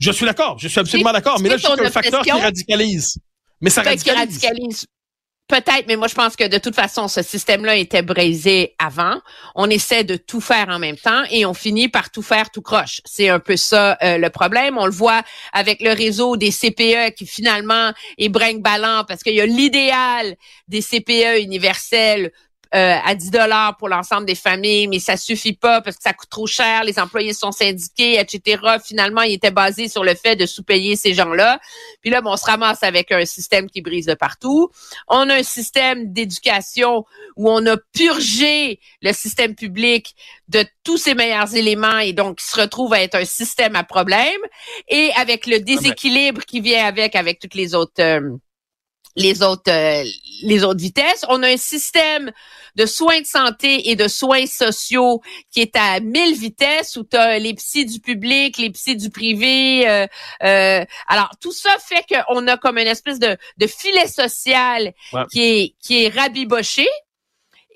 Je 0.00 0.10
suis 0.10 0.26
d'accord, 0.26 0.58
je 0.58 0.68
suis 0.68 0.80
absolument 0.80 1.12
d'accord, 1.12 1.40
mais 1.40 1.48
là 1.48 1.56
je 1.56 1.66
suis 1.66 1.80
un 1.80 1.90
facteur 1.90 2.22
qui 2.22 2.32
radicalise. 2.32 3.16
Mais 3.60 3.70
ça 3.70 3.82
radicalise. 3.82 4.86
Peut-être, 5.46 5.84
mais 5.88 5.96
moi 5.96 6.08
je 6.08 6.14
pense 6.14 6.36
que 6.36 6.48
de 6.48 6.56
toute 6.56 6.74
façon, 6.74 7.06
ce 7.06 7.22
système-là 7.22 7.76
était 7.76 8.00
brisé 8.00 8.74
avant. 8.78 9.20
On 9.54 9.68
essaie 9.68 10.02
de 10.02 10.16
tout 10.16 10.40
faire 10.40 10.70
en 10.70 10.78
même 10.78 10.96
temps 10.96 11.22
et 11.30 11.44
on 11.44 11.52
finit 11.52 11.88
par 11.88 12.10
tout 12.10 12.22
faire 12.22 12.48
tout 12.50 12.62
croche. 12.62 13.02
C'est 13.04 13.28
un 13.28 13.40
peu 13.40 13.58
ça 13.58 13.98
euh, 14.02 14.16
le 14.16 14.30
problème. 14.30 14.78
On 14.78 14.86
le 14.86 14.92
voit 14.92 15.22
avec 15.52 15.82
le 15.82 15.92
réseau 15.92 16.38
des 16.38 16.50
CPE 16.50 17.14
qui 17.14 17.26
finalement 17.26 17.92
est 18.16 18.30
brinque-ballant 18.30 19.04
parce 19.06 19.22
qu'il 19.22 19.34
y 19.34 19.40
a 19.42 19.46
l'idéal 19.46 20.34
des 20.68 20.80
CPE 20.80 21.42
universels 21.42 22.32
euh, 22.74 22.96
à 23.04 23.14
10 23.14 23.30
dollars 23.30 23.76
pour 23.76 23.88
l'ensemble 23.88 24.26
des 24.26 24.34
familles, 24.34 24.88
mais 24.88 24.98
ça 24.98 25.16
suffit 25.16 25.52
pas 25.52 25.80
parce 25.80 25.96
que 25.96 26.02
ça 26.02 26.12
coûte 26.12 26.28
trop 26.28 26.46
cher, 26.46 26.82
les 26.82 26.98
employés 26.98 27.32
sont 27.32 27.52
syndiqués, 27.52 28.18
etc. 28.18 28.60
Finalement, 28.84 29.22
il 29.22 29.34
était 29.34 29.52
basé 29.52 29.88
sur 29.88 30.02
le 30.02 30.14
fait 30.14 30.34
de 30.34 30.44
sous-payer 30.44 30.96
ces 30.96 31.14
gens-là. 31.14 31.60
Puis 32.00 32.10
là, 32.10 32.20
bon, 32.20 32.32
on 32.32 32.36
se 32.36 32.46
ramasse 32.46 32.82
avec 32.82 33.12
un 33.12 33.24
système 33.24 33.70
qui 33.70 33.80
brise 33.80 34.06
de 34.06 34.14
partout. 34.14 34.70
On 35.08 35.30
a 35.30 35.36
un 35.36 35.42
système 35.44 36.12
d'éducation 36.12 37.04
où 37.36 37.50
on 37.50 37.64
a 37.66 37.76
purgé 37.92 38.80
le 39.02 39.12
système 39.12 39.54
public 39.54 40.14
de 40.48 40.64
tous 40.82 40.98
ses 40.98 41.14
meilleurs 41.14 41.54
éléments 41.54 41.98
et 41.98 42.12
donc 42.12 42.40
il 42.40 42.44
se 42.44 42.60
retrouve 42.60 42.92
à 42.92 43.02
être 43.02 43.14
un 43.14 43.24
système 43.24 43.76
à 43.76 43.84
problème 43.84 44.40
et 44.88 45.10
avec 45.16 45.46
le 45.46 45.60
déséquilibre 45.60 46.42
qui 46.42 46.60
vient 46.60 46.84
avec 46.84 47.14
avec 47.14 47.38
toutes 47.38 47.54
les 47.54 47.74
autres 47.74 48.00
euh, 48.00 48.20
les 49.16 49.42
autres 49.42 49.70
euh, 49.70 50.04
les 50.42 50.64
autres 50.64 50.80
vitesses. 50.80 51.24
On 51.28 51.42
a 51.42 51.48
un 51.48 51.56
système 51.56 52.32
de 52.74 52.86
soins 52.86 53.20
de 53.20 53.26
santé 53.26 53.90
et 53.90 53.96
de 53.96 54.08
soins 54.08 54.46
sociaux 54.46 55.22
qui 55.52 55.60
est 55.60 55.76
à 55.76 56.00
mille 56.00 56.34
vitesses 56.34 56.96
où 56.96 57.04
tu 57.04 57.16
as 57.16 57.38
les 57.38 57.54
psys 57.54 57.86
du 57.86 58.00
public, 58.00 58.58
les 58.58 58.70
psys 58.70 58.96
du 58.96 59.10
privé. 59.10 59.88
Euh, 59.88 60.06
euh, 60.42 60.84
alors 61.06 61.30
tout 61.40 61.52
ça 61.52 61.70
fait 61.78 62.04
qu'on 62.08 62.46
a 62.48 62.56
comme 62.56 62.78
une 62.78 62.88
espèce 62.88 63.18
de, 63.18 63.36
de 63.58 63.66
filet 63.66 64.08
social 64.08 64.92
qui 65.30 65.42
est 65.42 65.74
qui 65.80 66.04
est 66.04 66.08
rabiboché 66.08 66.88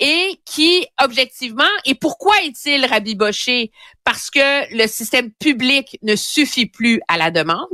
et 0.00 0.40
qui, 0.45 0.87
objectivement, 1.02 1.64
et 1.85 1.95
pourquoi 1.95 2.40
est-il 2.42 2.87
rabiboché? 2.87 3.73
Parce 4.04 4.30
que 4.30 4.75
le 4.75 4.87
système 4.87 5.33
public 5.33 5.99
ne 6.02 6.14
suffit 6.14 6.66
plus 6.66 7.00
à 7.09 7.16
la 7.16 7.30
demande. 7.30 7.66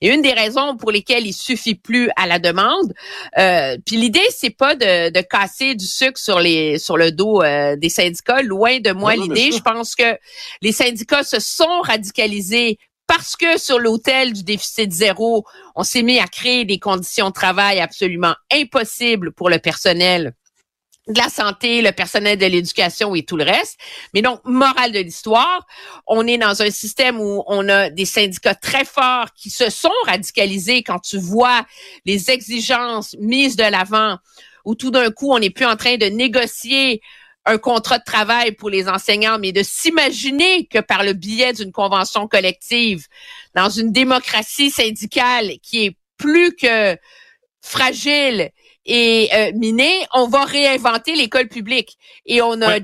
Et 0.00 0.12
une 0.12 0.22
des 0.22 0.32
raisons 0.32 0.76
pour 0.76 0.90
lesquelles 0.90 1.26
il 1.26 1.32
suffit 1.32 1.74
plus 1.74 2.10
à 2.16 2.26
la 2.26 2.38
demande, 2.38 2.94
euh, 3.38 3.76
puis 3.84 3.96
l'idée 3.96 4.26
c'est 4.30 4.50
pas 4.50 4.74
de, 4.74 5.10
de, 5.10 5.20
casser 5.20 5.74
du 5.74 5.86
sucre 5.86 6.18
sur 6.18 6.40
les 6.40 6.78
sur 6.78 6.96
le 6.96 7.12
dos 7.12 7.42
euh, 7.42 7.76
des 7.76 7.90
syndicats, 7.90 8.42
loin 8.42 8.80
de 8.80 8.92
moi 8.92 9.14
l'idée. 9.16 9.52
Je 9.52 9.60
pense 9.60 9.94
que 9.94 10.16
les 10.62 10.72
syndicats 10.72 11.24
se 11.24 11.38
sont 11.38 11.80
radicalisés 11.82 12.78
parce 13.06 13.34
que 13.34 13.58
sur 13.58 13.80
l'hôtel 13.80 14.32
du 14.32 14.44
déficit 14.44 14.92
zéro, 14.92 15.44
on 15.74 15.82
s'est 15.82 16.02
mis 16.02 16.20
à 16.20 16.28
créer 16.28 16.64
des 16.64 16.78
conditions 16.78 17.28
de 17.28 17.34
travail 17.34 17.80
absolument 17.80 18.34
impossibles 18.52 19.32
pour 19.32 19.50
le 19.50 19.58
personnel 19.58 20.32
de 21.12 21.18
la 21.18 21.28
santé, 21.28 21.82
le 21.82 21.92
personnel 21.92 22.38
de 22.38 22.46
l'éducation 22.46 23.14
et 23.14 23.22
tout 23.22 23.36
le 23.36 23.44
reste. 23.44 23.78
Mais 24.14 24.22
donc, 24.22 24.40
morale 24.44 24.92
de 24.92 25.00
l'histoire, 25.00 25.66
on 26.06 26.26
est 26.26 26.38
dans 26.38 26.62
un 26.62 26.70
système 26.70 27.20
où 27.20 27.42
on 27.46 27.68
a 27.68 27.90
des 27.90 28.04
syndicats 28.04 28.54
très 28.54 28.84
forts 28.84 29.32
qui 29.34 29.50
se 29.50 29.70
sont 29.70 29.90
radicalisés 30.06 30.82
quand 30.82 31.00
tu 31.00 31.18
vois 31.18 31.66
les 32.04 32.30
exigences 32.30 33.16
mises 33.18 33.56
de 33.56 33.64
l'avant, 33.64 34.18
où 34.64 34.74
tout 34.74 34.90
d'un 34.90 35.10
coup, 35.10 35.32
on 35.32 35.38
n'est 35.38 35.50
plus 35.50 35.66
en 35.66 35.76
train 35.76 35.96
de 35.96 36.06
négocier 36.06 37.00
un 37.46 37.58
contrat 37.58 37.98
de 37.98 38.04
travail 38.04 38.52
pour 38.52 38.70
les 38.70 38.88
enseignants, 38.88 39.38
mais 39.38 39.52
de 39.52 39.62
s'imaginer 39.62 40.66
que 40.66 40.78
par 40.78 41.02
le 41.02 41.14
biais 41.14 41.52
d'une 41.52 41.72
convention 41.72 42.28
collective, 42.28 43.06
dans 43.54 43.70
une 43.70 43.92
démocratie 43.92 44.70
syndicale 44.70 45.52
qui 45.62 45.86
est 45.86 45.96
plus 46.18 46.54
que 46.54 46.96
fragile 47.62 48.50
et 48.86 49.28
euh, 49.34 49.52
miné, 49.54 50.06
on 50.14 50.26
va 50.26 50.44
réinventer 50.44 51.14
l'école 51.14 51.48
publique. 51.48 51.98
Et 52.24 52.40
on 52.40 52.60
a, 52.62 52.78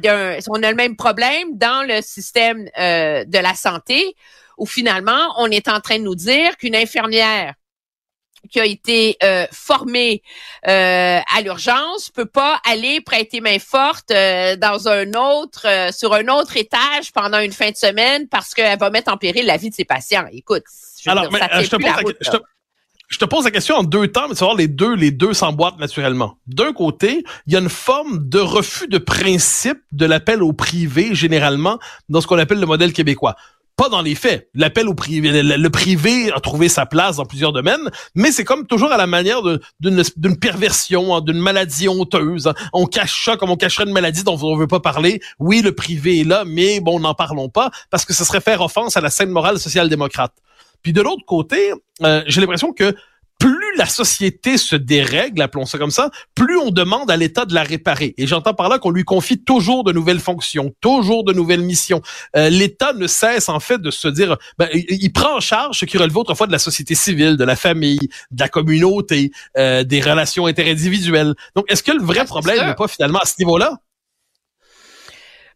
on 0.48 0.62
a 0.62 0.70
le 0.70 0.76
même 0.76 0.96
problème 0.96 1.56
dans 1.56 1.86
le 1.86 2.02
système 2.02 2.68
euh, 2.78 3.24
de 3.24 3.38
la 3.38 3.54
santé, 3.54 4.14
où 4.58 4.66
finalement, 4.66 5.34
on 5.38 5.50
est 5.50 5.68
en 5.68 5.80
train 5.80 5.98
de 5.98 6.04
nous 6.04 6.14
dire 6.14 6.56
qu'une 6.58 6.76
infirmière 6.76 7.54
qui 8.50 8.60
a 8.60 8.64
été 8.64 9.16
euh, 9.24 9.46
formée 9.50 10.22
euh, 10.68 11.18
à 11.34 11.40
l'urgence 11.40 12.10
peut 12.10 12.26
pas 12.26 12.60
aller 12.64 13.00
prêter 13.00 13.40
main 13.40 13.58
forte 13.58 14.10
dans 14.10 14.86
un 14.86 15.14
autre 15.14 15.66
sur 15.92 16.14
un 16.14 16.28
autre 16.28 16.56
étage 16.56 17.12
pendant 17.12 17.40
une 17.40 17.50
fin 17.50 17.72
de 17.72 17.76
semaine 17.76 18.28
parce 18.28 18.54
qu'elle 18.54 18.78
va 18.78 18.90
mettre 18.90 19.12
en 19.12 19.16
péril 19.16 19.46
la 19.46 19.56
vie 19.56 19.70
de 19.70 19.74
ses 19.74 19.84
patients. 19.84 20.26
Écoute, 20.30 20.62
je 21.02 21.10
Alors, 21.10 21.24
je, 21.24 21.68
te 21.68 21.76
pose 21.76 22.14
je 22.20 22.30
te 22.30 22.36
pose 23.28 23.44
la 23.44 23.50
question 23.50 23.76
en 23.76 23.82
deux 23.82 24.08
temps, 24.08 24.28
mais 24.28 24.34
tu 24.34 24.40
vas 24.40 24.46
voir 24.46 24.56
les 24.56 24.68
deux, 24.68 24.94
les 24.94 25.10
deux 25.10 25.32
s'emboîtent 25.32 25.78
naturellement. 25.78 26.38
D'un 26.46 26.72
côté, 26.72 27.24
il 27.46 27.52
y 27.52 27.56
a 27.56 27.60
une 27.60 27.68
forme 27.68 28.28
de 28.28 28.38
refus 28.38 28.88
de 28.88 28.98
principe 28.98 29.78
de 29.92 30.06
l'appel 30.06 30.42
au 30.42 30.52
privé, 30.52 31.14
généralement, 31.14 31.78
dans 32.08 32.20
ce 32.20 32.26
qu'on 32.26 32.38
appelle 32.38 32.60
le 32.60 32.66
modèle 32.66 32.92
québécois 32.92 33.36
pas 33.76 33.88
dans 33.90 34.00
les 34.00 34.14
faits. 34.14 34.48
L'appel 34.54 34.88
au 34.88 34.94
privé, 34.94 35.42
le, 35.42 35.70
privé 35.70 36.32
a 36.32 36.40
trouvé 36.40 36.68
sa 36.68 36.86
place 36.86 37.16
dans 37.16 37.26
plusieurs 37.26 37.52
domaines, 37.52 37.90
mais 38.14 38.32
c'est 38.32 38.44
comme 38.44 38.66
toujours 38.66 38.90
à 38.90 38.96
la 38.96 39.06
manière 39.06 39.42
d'une 39.80 40.38
perversion, 40.40 41.14
hein, 41.14 41.20
d'une 41.20 41.38
maladie 41.38 41.88
honteuse. 41.88 42.46
Hein. 42.46 42.54
On 42.72 42.86
cache 42.86 43.24
ça 43.24 43.36
comme 43.36 43.50
on 43.50 43.56
cacherait 43.56 43.84
une 43.84 43.92
maladie 43.92 44.24
dont 44.24 44.38
on 44.42 44.56
veut 44.56 44.66
pas 44.66 44.80
parler. 44.80 45.20
Oui, 45.38 45.60
le 45.60 45.72
privé 45.72 46.20
est 46.20 46.24
là, 46.24 46.44
mais 46.46 46.80
bon, 46.80 46.98
n'en 46.98 47.14
parlons 47.14 47.50
pas 47.50 47.70
parce 47.90 48.04
que 48.04 48.14
ce 48.14 48.24
serait 48.24 48.40
faire 48.40 48.62
offense 48.62 48.96
à 48.96 49.02
la 49.02 49.10
saine 49.10 49.30
morale 49.30 49.58
social-démocrate. 49.58 50.32
Puis 50.86 50.92
de 50.92 51.02
l'autre 51.02 51.24
côté, 51.26 51.72
euh, 52.04 52.22
j'ai 52.28 52.40
l'impression 52.40 52.72
que 52.72 52.94
plus 53.40 53.76
la 53.76 53.86
société 53.86 54.56
se 54.56 54.76
dérègle, 54.76 55.42
appelons 55.42 55.66
ça 55.66 55.78
comme 55.78 55.90
ça, 55.90 56.10
plus 56.36 56.56
on 56.58 56.70
demande 56.70 57.10
à 57.10 57.16
l'État 57.16 57.44
de 57.44 57.54
la 57.54 57.64
réparer. 57.64 58.14
Et 58.18 58.28
j'entends 58.28 58.54
par 58.54 58.68
là 58.68 58.78
qu'on 58.78 58.92
lui 58.92 59.02
confie 59.02 59.36
toujours 59.42 59.82
de 59.82 59.90
nouvelles 59.90 60.20
fonctions, 60.20 60.72
toujours 60.80 61.24
de 61.24 61.32
nouvelles 61.32 61.62
missions. 61.62 62.02
Euh, 62.36 62.50
L'État 62.50 62.92
ne 62.92 63.08
cesse 63.08 63.48
en 63.48 63.58
fait 63.58 63.78
de 63.82 63.90
se 63.90 64.06
dire, 64.06 64.36
ben, 64.58 64.68
il, 64.72 65.12
prend 65.12 65.38
en 65.38 65.40
charge 65.40 65.80
ce 65.80 65.86
qui 65.86 65.98
relevait 65.98 66.18
autrefois 66.18 66.46
de 66.46 66.52
la 66.52 66.60
société 66.60 66.94
civile, 66.94 67.36
de 67.36 67.44
la 67.44 67.56
famille, 67.56 68.08
de 68.30 68.40
la 68.40 68.48
communauté, 68.48 69.32
euh, 69.58 69.82
des 69.82 70.00
relations 70.00 70.46
interindividuelles. 70.46 71.34
Donc, 71.56 71.64
est-ce 71.68 71.82
que 71.82 71.90
le 71.90 72.04
vrai 72.04 72.26
problème 72.26 72.64
n'est 72.64 72.76
pas 72.76 72.86
finalement 72.86 73.18
à 73.18 73.26
ce 73.26 73.34
niveau-là? 73.40 73.80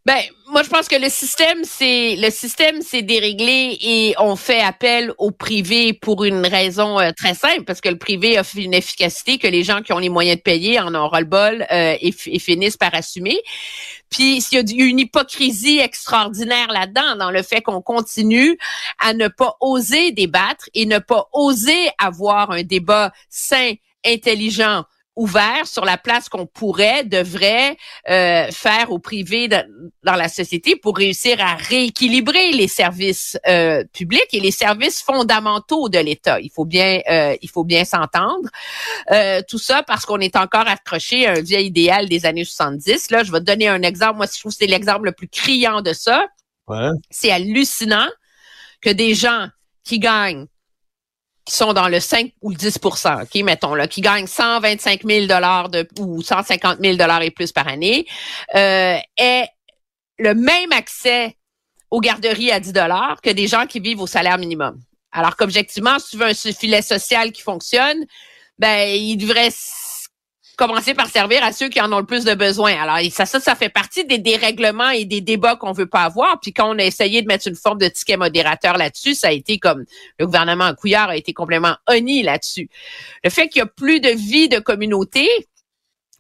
Ben, 0.07 0.19
moi, 0.49 0.63
je 0.63 0.71
pense 0.71 0.89
que 0.89 0.97
le 0.97 1.11
système, 1.11 1.63
c'est 1.63 2.17
le 2.17 2.31
système, 2.31 2.81
c'est 2.81 3.03
déréglé 3.03 3.77
et 3.83 4.15
on 4.19 4.35
fait 4.35 4.61
appel 4.61 5.13
au 5.19 5.31
privé 5.31 5.93
pour 5.93 6.25
une 6.25 6.47
raison 6.47 6.99
euh, 6.99 7.11
très 7.15 7.35
simple, 7.35 7.65
parce 7.65 7.83
que 7.83 7.91
le 7.91 7.99
privé 7.99 8.39
a 8.39 8.43
une 8.57 8.73
efficacité 8.73 9.37
que 9.37 9.47
les 9.47 9.63
gens 9.63 9.83
qui 9.83 9.93
ont 9.93 9.99
les 9.99 10.09
moyens 10.09 10.39
de 10.39 10.43
payer 10.43 10.81
en 10.81 10.95
ont 10.95 11.07
ras-le-bol 11.07 11.67
euh, 11.71 11.97
et, 12.01 12.13
finissent 12.13 12.79
par 12.79 12.95
assumer. 12.95 13.43
Puis, 14.09 14.41
s'il 14.41 14.59
y 14.59 14.83
a 14.83 14.87
une 14.87 15.01
hypocrisie 15.01 15.81
extraordinaire 15.81 16.69
là-dedans, 16.69 17.17
dans 17.17 17.31
le 17.31 17.43
fait 17.43 17.61
qu'on 17.61 17.83
continue 17.83 18.59
à 18.99 19.13
ne 19.13 19.29
pas 19.29 19.57
oser 19.61 20.13
débattre 20.13 20.71
et 20.73 20.87
ne 20.87 20.99
pas 20.99 21.29
oser 21.35 21.91
avoir 21.99 22.53
un 22.53 22.63
débat 22.63 23.13
sain, 23.29 23.75
intelligent, 24.07 24.85
ouvert 25.17 25.67
sur 25.67 25.85
la 25.85 25.99
place 25.99 26.29
qu'on 26.29 26.47
pourrait, 26.47 27.05
devrait 27.05 27.77
euh, 28.09 28.51
faire 28.51 28.91
au 28.91 28.99
privé 28.99 29.49
dans 29.49 30.15
la 30.15 30.29
société 30.29 30.77
pour 30.77 30.97
réussir 30.97 31.41
à 31.41 31.57
rééquilibrer 31.57 32.53
les 32.53 32.69
services 32.69 33.39
euh, 33.47 33.85
publics 33.93 34.29
et 34.33 34.41
les 34.41 34.51
services 34.51 35.03
fondamentaux 35.03 35.89
de 35.89 35.99
l'État. 35.99 36.41
Il 36.41 36.51
faut 36.51 36.65
bien, 36.65 37.01
euh, 37.11 37.37
il 37.43 37.51
faut 37.51 37.65
bien 37.65 37.85
s'entendre. 37.85 38.49
tout 39.49 39.59
ça 39.59 39.83
parce 39.83 40.07
qu'on 40.07 40.21
est 40.21 40.37
encore 40.37 40.69
accroché 40.69 41.27
à 41.27 41.33
un 41.33 41.43
vieil 41.43 41.67
idéal 41.67 42.09
des 42.09 42.25
années 42.25 42.45
70. 42.45 43.11
Là, 43.11 43.25
je 43.25 43.33
vais 43.33 43.41
te 43.41 43.45
donner 43.45 43.69
un 43.69 43.83
exemple. 43.83 44.17
Moi, 44.17 44.27
je 44.33 44.39
trouve 44.39 44.53
que 44.53 44.59
c'est 44.59 44.67
l'exemple 44.67 45.07
le 45.07 45.13
plus 45.13 45.29
criant 45.29 45.83
de 45.83 45.93
ça. 45.93 46.27
Ouais. 46.69 46.91
C'est 47.11 47.31
hallucinant 47.31 48.09
que 48.81 48.91
des 48.91 49.15
gens 49.15 49.49
qui 49.85 49.99
gagnent 49.99 50.47
sont 51.53 51.73
dans 51.73 51.89
le 51.89 52.01
5 52.01 52.33
ou 52.43 52.51
le 52.51 52.57
10 52.57 52.79
OK, 52.85 53.35
mettons, 53.43 53.75
là, 53.75 53.87
qui 53.87 54.01
gagnent 54.01 54.27
125 54.27 55.03
000 55.05 55.27
de, 55.27 55.89
ou 56.01 56.23
150 56.23 56.79
000 56.83 56.97
et 57.23 57.31
plus 57.31 57.53
par 57.53 57.69
année, 57.69 58.07
euh, 58.55 58.97
aient 59.17 59.49
le 60.19 60.35
même 60.35 60.73
accès 60.73 61.37
aux 61.91 62.01
garderies 62.01 62.53
à 62.53 62.61
10 62.61 62.73
que 63.23 63.31
des 63.31 63.47
gens 63.47 63.67
qui 63.67 63.81
vivent 63.81 64.01
au 64.01 64.07
salaire 64.07 64.39
minimum. 64.39 64.81
Alors 65.13 65.37
qu'objectivement, 65.37 65.99
si 65.99 66.11
tu 66.11 66.17
veux 66.19 66.27
un 66.27 66.35
filet 66.35 66.83
social 66.83 67.33
qui 67.33 67.43
fonctionne, 67.43 68.05
ben, 68.59 68.89
il 68.89 69.17
devrait 69.17 69.51
commencer 70.61 70.93
par 70.93 71.09
servir 71.09 71.43
à 71.43 71.53
ceux 71.53 71.71
qui 71.71 71.81
en 71.81 71.91
ont 71.91 72.01
le 72.01 72.05
plus 72.05 72.25
de 72.25 72.35
besoin. 72.35 72.75
Alors, 72.79 72.99
ça, 73.11 73.25
ça, 73.25 73.41
ça 73.41 73.55
fait 73.55 73.71
partie 73.71 74.05
des 74.05 74.19
dérèglements 74.19 74.91
et 74.91 75.07
des 75.07 75.23
débats 75.23 75.57
qu'on 75.57 75.73
veut 75.73 75.89
pas 75.89 76.03
avoir. 76.03 76.39
Puis 76.39 76.53
quand 76.53 76.75
on 76.75 76.79
a 76.79 76.85
essayé 76.85 77.23
de 77.23 77.27
mettre 77.27 77.49
une 77.49 77.57
forme 77.57 77.79
de 77.79 77.89
ticket 77.89 78.19
modérateur 78.19 78.77
là-dessus, 78.77 79.15
ça 79.15 79.29
a 79.29 79.33
été 79.33 79.59
comme 79.59 79.85
le 80.19 80.27
gouvernement 80.27 80.75
Couillard 80.75 81.09
a 81.09 81.17
été 81.17 81.33
complètement 81.33 81.77
honni 81.89 82.23
là-dessus. 82.23 82.69
Le 83.25 83.31
fait 83.31 83.49
qu'il 83.49 83.61
y 83.61 83.63
a 83.63 83.67
plus 83.67 84.01
de 84.01 84.11
vie 84.11 84.51
de 84.51 84.59
communauté, 84.59 85.27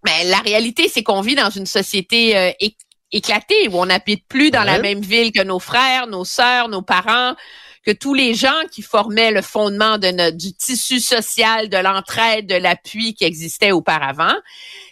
mais 0.07 0.23
ben, 0.23 0.31
la 0.31 0.39
réalité, 0.39 0.89
c'est 0.89 1.03
qu'on 1.03 1.21
vit 1.21 1.35
dans 1.35 1.51
une 1.51 1.67
société 1.67 2.35
euh, 2.35 2.51
éclatée 3.13 3.69
où 3.69 3.79
on 3.79 3.87
n'habite 3.87 4.27
plus 4.27 4.51
dans 4.51 4.65
la 4.65 4.79
même 4.79 5.01
ville 5.01 5.33
que 5.33 5.43
nos 5.43 5.59
frères, 5.59 6.07
nos 6.07 6.25
sœurs, 6.25 6.71
nos 6.71 6.81
parents 6.81 7.35
que 7.85 7.91
tous 7.91 8.15
les 8.15 8.35
gens 8.35 8.63
qui 8.71 8.83
formaient 8.83 9.31
le 9.31 9.43
fondement 9.43 9.99
de 9.99 10.09
notre, 10.09 10.37
du 10.37 10.53
tissu 10.53 11.01
social, 11.01 11.69
de 11.69 11.79
l'entraide, 11.79 12.47
de 12.47 12.57
l'appui 12.57 13.15
qui 13.15 13.25
existait 13.25 13.73
auparavant. 13.73 14.35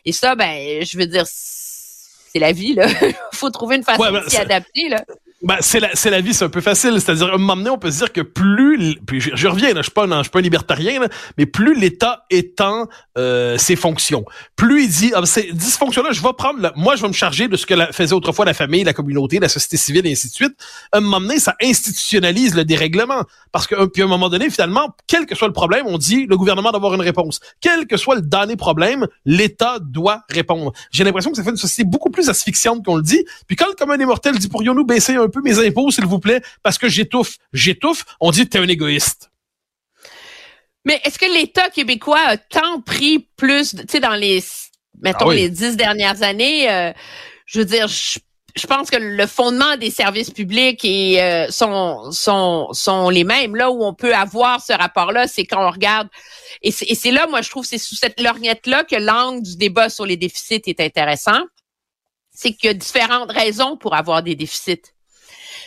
Et 0.04 0.12
ça, 0.12 0.34
ben, 0.34 0.84
je 0.84 0.96
veux 0.96 1.06
dire, 1.06 1.24
c'est 1.26 2.38
la 2.38 2.52
vie, 2.52 2.74
là. 2.74 2.86
faut 3.32 3.50
trouver 3.50 3.76
une 3.76 3.84
façon 3.84 4.10
de 4.10 4.28
s'y 4.28 4.36
adapter, 4.36 4.88
là. 4.88 5.04
Ben, 5.40 5.58
c'est 5.60 5.78
la, 5.78 5.90
c'est 5.94 6.10
la 6.10 6.20
vie, 6.20 6.34
c'est 6.34 6.44
un 6.44 6.48
peu 6.48 6.60
facile. 6.60 7.00
C'est-à-dire, 7.00 7.32
un 7.32 7.38
moment 7.38 7.54
donné, 7.54 7.70
on 7.70 7.78
peut 7.78 7.92
se 7.92 7.98
dire 7.98 8.12
que 8.12 8.22
plus, 8.22 8.96
puis 9.06 9.20
je, 9.20 9.46
reviens, 9.46 9.68
là, 9.68 9.82
je 9.82 9.82
suis 9.82 9.92
pas, 9.92 10.04
je 10.08 10.22
suis 10.22 10.30
pas 10.30 10.40
un 10.40 10.42
libertarien, 10.42 11.00
mais 11.36 11.46
plus 11.46 11.78
l'État 11.78 12.24
étend 12.28 12.88
euh, 13.16 13.56
ses 13.56 13.76
fonctions, 13.76 14.24
plus 14.56 14.84
il 14.84 14.88
dit, 14.88 15.12
ah, 15.14 15.20
ben, 15.20 15.26
c'est 15.26 15.52
dysfonctionnel, 15.52 16.12
je 16.12 16.22
vais 16.22 16.32
prendre, 16.36 16.72
moi, 16.74 16.96
je 16.96 17.02
vais 17.02 17.08
me 17.08 17.12
charger 17.12 17.46
de 17.46 17.56
ce 17.56 17.66
que 17.66 17.74
la, 17.74 17.92
faisait 17.92 18.14
autrefois 18.14 18.46
la 18.46 18.54
famille, 18.54 18.82
la 18.82 18.92
communauté, 18.92 19.38
la 19.38 19.48
société 19.48 19.76
civile, 19.76 20.08
et 20.08 20.10
ainsi 20.10 20.28
de 20.28 20.32
suite. 20.32 20.56
Un 20.92 21.00
moment 21.00 21.20
donné, 21.20 21.38
ça 21.38 21.54
institutionnalise 21.62 22.56
le 22.56 22.64
dérèglement. 22.64 23.22
Parce 23.52 23.68
que, 23.68 23.86
puis 23.86 24.02
à 24.02 24.06
un 24.06 24.08
moment 24.08 24.28
donné, 24.28 24.50
finalement, 24.50 24.94
quel 25.06 25.24
que 25.24 25.36
soit 25.36 25.48
le 25.48 25.54
problème, 25.54 25.86
on 25.86 25.98
dit, 25.98 26.26
le 26.26 26.36
gouvernement 26.36 26.70
doit 26.70 26.78
avoir 26.78 26.94
une 26.94 27.00
réponse. 27.00 27.38
Quel 27.60 27.86
que 27.86 27.96
soit 27.96 28.16
le 28.16 28.22
dernier 28.22 28.56
problème, 28.56 29.06
l'État 29.24 29.78
doit 29.80 30.22
répondre. 30.28 30.72
J'ai 30.90 31.04
l'impression 31.04 31.30
que 31.30 31.36
ça 31.36 31.44
fait 31.44 31.50
une 31.50 31.56
société 31.56 31.88
beaucoup 31.88 32.10
plus 32.10 32.28
asphyxiante 32.28 32.84
qu'on 32.84 32.96
le 32.96 33.02
dit. 33.02 33.24
Puis 33.46 33.54
quand 33.54 33.68
le 33.68 33.74
commun 33.74 33.96
des 33.96 34.04
mortels 34.04 34.36
dit, 34.36 34.48
pourrions-nous 34.48 34.84
baisser 34.84 35.14
un 35.14 35.27
un 35.28 35.30
peu 35.30 35.42
mes 35.42 35.58
impôts, 35.64 35.90
s'il 35.90 36.06
vous 36.06 36.18
plaît, 36.18 36.40
parce 36.62 36.78
que 36.78 36.88
j'étouffe. 36.88 37.36
J'étouffe, 37.52 38.04
on 38.20 38.30
dit 38.30 38.44
que 38.44 38.50
t'es 38.50 38.58
un 38.58 38.68
égoïste. 38.68 39.30
Mais 40.84 41.00
est-ce 41.04 41.18
que 41.18 41.26
l'État 41.26 41.70
québécois 41.70 42.20
a 42.20 42.36
tant 42.36 42.80
pris 42.80 43.28
plus, 43.36 43.74
tu 43.74 43.82
sais, 43.88 44.00
dans 44.00 44.14
les, 44.14 44.42
mettons, 45.02 45.30
ah 45.30 45.34
les 45.34 45.50
dix 45.50 45.76
dernières 45.76 46.22
années, 46.22 46.70
euh, 46.70 46.92
je 47.46 47.58
veux 47.58 47.64
dire, 47.64 47.88
je, 47.88 48.66
pense 48.66 48.90
que 48.90 48.96
le 48.96 49.26
fondement 49.26 49.76
des 49.76 49.90
services 49.90 50.30
publics 50.30 50.84
et, 50.84 51.22
euh, 51.22 51.50
sont, 51.50 52.10
sont, 52.10 52.68
sont 52.72 53.10
les 53.10 53.24
mêmes. 53.24 53.54
Là 53.54 53.70
où 53.70 53.84
on 53.84 53.92
peut 53.92 54.14
avoir 54.14 54.62
ce 54.62 54.72
rapport-là, 54.72 55.28
c'est 55.28 55.44
quand 55.44 55.66
on 55.66 55.70
regarde, 55.70 56.08
et 56.62 56.72
c'est 56.72 57.10
là, 57.10 57.26
moi, 57.28 57.42
je 57.42 57.50
trouve, 57.50 57.64
c'est 57.64 57.78
sous 57.78 57.94
cette 57.94 58.20
lorgnette-là 58.20 58.84
que 58.84 58.96
l'angle 58.96 59.42
du 59.42 59.56
débat 59.56 59.90
sur 59.90 60.06
les 60.06 60.16
déficits 60.16 60.62
est 60.66 60.80
intéressant 60.80 61.42
c'est 62.38 62.52
qu'il 62.52 62.68
y 62.68 62.70
a 62.70 62.74
différentes 62.74 63.32
raisons 63.32 63.76
pour 63.76 63.96
avoir 63.96 64.22
des 64.22 64.36
déficits. 64.36 64.94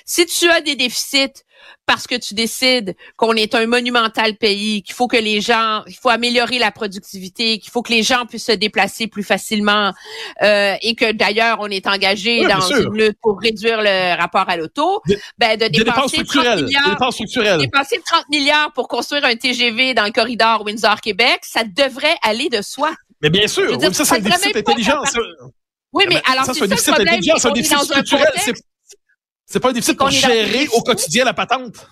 Si 0.05 0.25
tu 0.25 0.49
as 0.49 0.61
des 0.61 0.75
déficits 0.75 1.43
parce 1.85 2.07
que 2.07 2.15
tu 2.15 2.33
décides 2.33 2.95
qu'on 3.17 3.33
est 3.33 3.55
un 3.55 3.65
monumental 3.65 4.35
pays, 4.37 4.81
qu'il 4.83 4.95
faut 4.95 5.07
que 5.07 5.17
les 5.17 5.41
gens, 5.41 5.83
il 5.87 5.95
faut 5.95 6.09
améliorer 6.09 6.59
la 6.59 6.71
productivité, 6.71 7.59
qu'il 7.59 7.71
faut 7.71 7.81
que 7.81 7.91
les 7.91 8.03
gens 8.03 8.25
puissent 8.25 8.45
se 8.45 8.51
déplacer 8.51 9.07
plus 9.07 9.23
facilement, 9.23 9.93
euh, 10.41 10.75
et 10.81 10.95
que 10.95 11.11
d'ailleurs 11.11 11.57
on 11.59 11.67
est 11.67 11.87
engagé 11.87 12.47
dans 12.47 12.61
une 12.61 12.93
lutte 12.93 13.17
pour 13.21 13.39
réduire 13.39 13.81
le 13.81 14.17
rapport 14.17 14.47
à 14.47 14.57
l'auto, 14.57 15.01
ben 15.37 15.57
de 15.57 15.67
dépenser 15.67 16.23
30 16.23 16.61
milliards, 16.61 17.57
dépenser 17.57 18.01
30 18.05 18.29
milliards 18.29 18.71
pour 18.73 18.87
construire 18.87 19.25
un 19.25 19.35
TGV 19.35 19.93
dans 19.93 20.05
le 20.05 20.11
corridor 20.11 20.63
Windsor-Québec, 20.65 21.39
ça 21.43 21.63
devrait 21.63 22.15
aller 22.21 22.49
de 22.49 22.61
soi. 22.61 22.91
Mais 23.21 23.29
bien 23.29 23.47
sûr, 23.47 23.79
ça 23.93 24.05
c'est 24.05 24.15
un 24.15 24.19
déficit 24.19 24.55
intelligent. 24.55 25.01
Oui, 25.93 26.05
mais, 26.07 26.21
alors 26.31 26.45
c'est 26.45 26.53
ça, 26.53 26.65
le 26.65 26.93
problème, 26.93 27.21
c'est 27.21 27.47
un 27.47 28.03
contexte 28.03 28.63
c'est 29.51 29.59
pas 29.59 29.69
un 29.69 29.73
déficit 29.73 29.97
pour 29.97 30.09
gérer 30.09 30.67
au 30.73 30.81
quotidien 30.81 31.25
la 31.25 31.33
patente. 31.33 31.85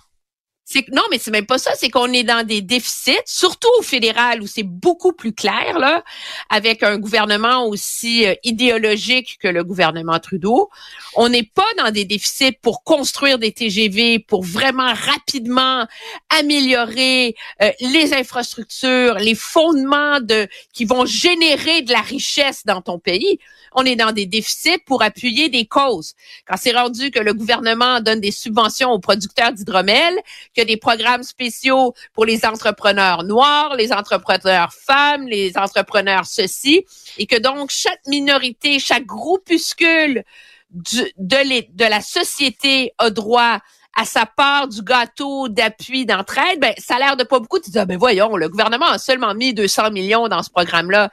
C'est 0.72 0.88
non, 0.92 1.02
mais 1.10 1.18
c'est 1.18 1.32
même 1.32 1.46
pas 1.46 1.58
ça. 1.58 1.72
C'est 1.74 1.90
qu'on 1.90 2.12
est 2.12 2.22
dans 2.22 2.46
des 2.46 2.62
déficits, 2.62 3.18
surtout 3.26 3.68
au 3.80 3.82
fédéral 3.82 4.40
où 4.40 4.46
c'est 4.46 4.62
beaucoup 4.62 5.12
plus 5.12 5.32
clair 5.32 5.80
là, 5.80 6.04
avec 6.48 6.84
un 6.84 6.96
gouvernement 6.96 7.66
aussi 7.66 8.24
euh, 8.24 8.34
idéologique 8.44 9.38
que 9.40 9.48
le 9.48 9.64
gouvernement 9.64 10.20
Trudeau. 10.20 10.70
On 11.16 11.28
n'est 11.28 11.42
pas 11.42 11.66
dans 11.76 11.90
des 11.90 12.04
déficits 12.04 12.52
pour 12.62 12.84
construire 12.84 13.40
des 13.40 13.50
TGV, 13.50 14.20
pour 14.20 14.44
vraiment 14.44 14.94
rapidement 14.94 15.88
améliorer 16.28 17.34
euh, 17.62 17.72
les 17.80 18.14
infrastructures, 18.14 19.14
les 19.14 19.34
fondements 19.34 20.20
de 20.20 20.46
qui 20.72 20.84
vont 20.84 21.04
générer 21.04 21.82
de 21.82 21.90
la 21.90 22.00
richesse 22.00 22.64
dans 22.64 22.80
ton 22.80 23.00
pays. 23.00 23.40
On 23.72 23.84
est 23.84 23.96
dans 23.96 24.12
des 24.12 24.26
déficits 24.26 24.78
pour 24.86 25.02
appuyer 25.02 25.48
des 25.48 25.66
causes. 25.66 26.14
Quand 26.46 26.56
c'est 26.56 26.72
rendu 26.72 27.10
que 27.10 27.20
le 27.20 27.34
gouvernement 27.34 28.00
donne 28.00 28.20
des 28.20 28.32
subventions 28.32 28.90
aux 28.90 28.98
producteurs 28.98 29.52
d'hydromel, 29.52 30.14
qu'il 30.60 30.74
des 30.74 30.76
programmes 30.76 31.22
spéciaux 31.22 31.94
pour 32.12 32.24
les 32.24 32.44
entrepreneurs 32.44 33.24
noirs, 33.24 33.74
les 33.76 33.92
entrepreneurs 33.92 34.72
femmes, 34.72 35.26
les 35.26 35.56
entrepreneurs 35.56 36.26
ceci, 36.26 36.84
et 37.18 37.26
que 37.26 37.38
donc 37.38 37.70
chaque 37.70 38.00
minorité, 38.06 38.78
chaque 38.78 39.06
groupuscule 39.06 40.24
de, 40.70 41.10
de 41.18 41.84
la 41.84 42.00
société 42.00 42.92
a 42.98 43.10
droit 43.10 43.58
à 43.96 44.04
sa 44.04 44.24
part 44.24 44.68
du 44.68 44.82
gâteau 44.82 45.48
d'appui 45.48 46.06
d'entraide, 46.06 46.60
ben 46.60 46.72
ça 46.78 46.94
a 46.96 46.98
l'air 46.98 47.16
de 47.16 47.24
pas 47.24 47.40
beaucoup. 47.40 47.58
Tu 47.58 47.70
dis 47.70 47.78
ah, 47.78 47.84
ben 47.84 47.98
voyons, 47.98 48.36
le 48.36 48.48
gouvernement 48.48 48.86
a 48.86 48.98
seulement 48.98 49.34
mis 49.34 49.52
200 49.52 49.90
millions 49.90 50.28
dans 50.28 50.42
ce 50.42 50.50
programme-là. 50.50 51.10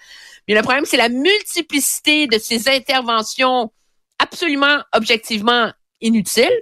Mais 0.48 0.54
le 0.54 0.62
problème, 0.62 0.86
c'est 0.86 0.98
la 0.98 1.10
multiplicité 1.10 2.28
de 2.28 2.38
ces 2.38 2.70
interventions 2.70 3.72
absolument 4.20 4.78
objectivement 4.94 5.72
inutiles. 6.02 6.62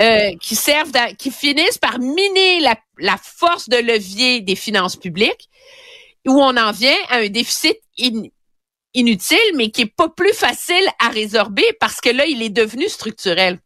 Euh, 0.00 0.30
qui 0.40 0.56
servent, 0.56 0.92
qui 1.16 1.30
finissent 1.30 1.78
par 1.78 1.98
miner 1.98 2.60
la, 2.60 2.76
la, 2.98 3.16
force 3.16 3.68
de 3.68 3.76
levier 3.76 4.40
des 4.40 4.56
finances 4.56 4.96
publiques, 4.96 5.48
où 6.26 6.32
on 6.32 6.56
en 6.56 6.72
vient 6.72 6.96
à 7.08 7.18
un 7.18 7.28
déficit 7.28 7.78
inutile, 8.94 9.38
mais 9.54 9.70
qui 9.70 9.82
est 9.82 9.94
pas 9.96 10.08
plus 10.08 10.34
facile 10.34 10.86
à 10.98 11.08
résorber 11.08 11.64
parce 11.80 12.00
que 12.00 12.10
là, 12.10 12.26
il 12.26 12.42
est 12.42 12.50
devenu 12.50 12.88
structurel. 12.88 13.58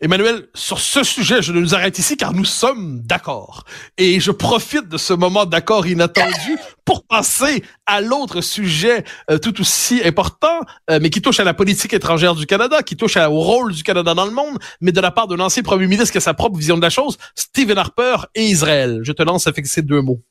Emmanuel, 0.00 0.48
sur 0.54 0.80
ce 0.80 1.02
sujet, 1.02 1.42
je 1.42 1.52
nous 1.52 1.74
arrête 1.74 1.98
ici 1.98 2.16
car 2.16 2.32
nous 2.32 2.44
sommes 2.44 3.00
d'accord. 3.02 3.64
Et 3.96 4.20
je 4.20 4.30
profite 4.30 4.88
de 4.88 4.98
ce 4.98 5.12
moment 5.12 5.46
d'accord 5.46 5.86
inattendu 5.86 6.58
pour 6.84 7.06
passer 7.06 7.62
à 7.86 8.00
l'autre 8.00 8.40
sujet 8.40 9.04
euh, 9.30 9.38
tout 9.38 9.60
aussi 9.60 10.00
important, 10.04 10.60
euh, 10.90 10.98
mais 11.00 11.10
qui 11.10 11.22
touche 11.22 11.40
à 11.40 11.44
la 11.44 11.54
politique 11.54 11.92
étrangère 11.92 12.34
du 12.34 12.46
Canada, 12.46 12.82
qui 12.82 12.96
touche 12.96 13.16
au 13.16 13.40
rôle 13.40 13.72
du 13.72 13.82
Canada 13.82 14.14
dans 14.14 14.24
le 14.24 14.30
monde, 14.30 14.58
mais 14.80 14.92
de 14.92 15.00
la 15.00 15.10
part 15.10 15.28
d'un 15.28 15.40
ancien 15.40 15.62
premier 15.62 15.86
ministre 15.86 16.12
qui 16.12 16.18
a 16.18 16.20
sa 16.20 16.34
propre 16.34 16.56
vision 16.56 16.76
de 16.76 16.82
la 16.82 16.90
chose, 16.90 17.18
Stephen 17.34 17.78
Harper 17.78 18.16
et 18.34 18.46
Israël. 18.46 19.00
Je 19.02 19.12
te 19.12 19.22
lance 19.22 19.46
avec 19.46 19.66
ces 19.66 19.82
deux 19.82 20.00
mots. 20.00 20.22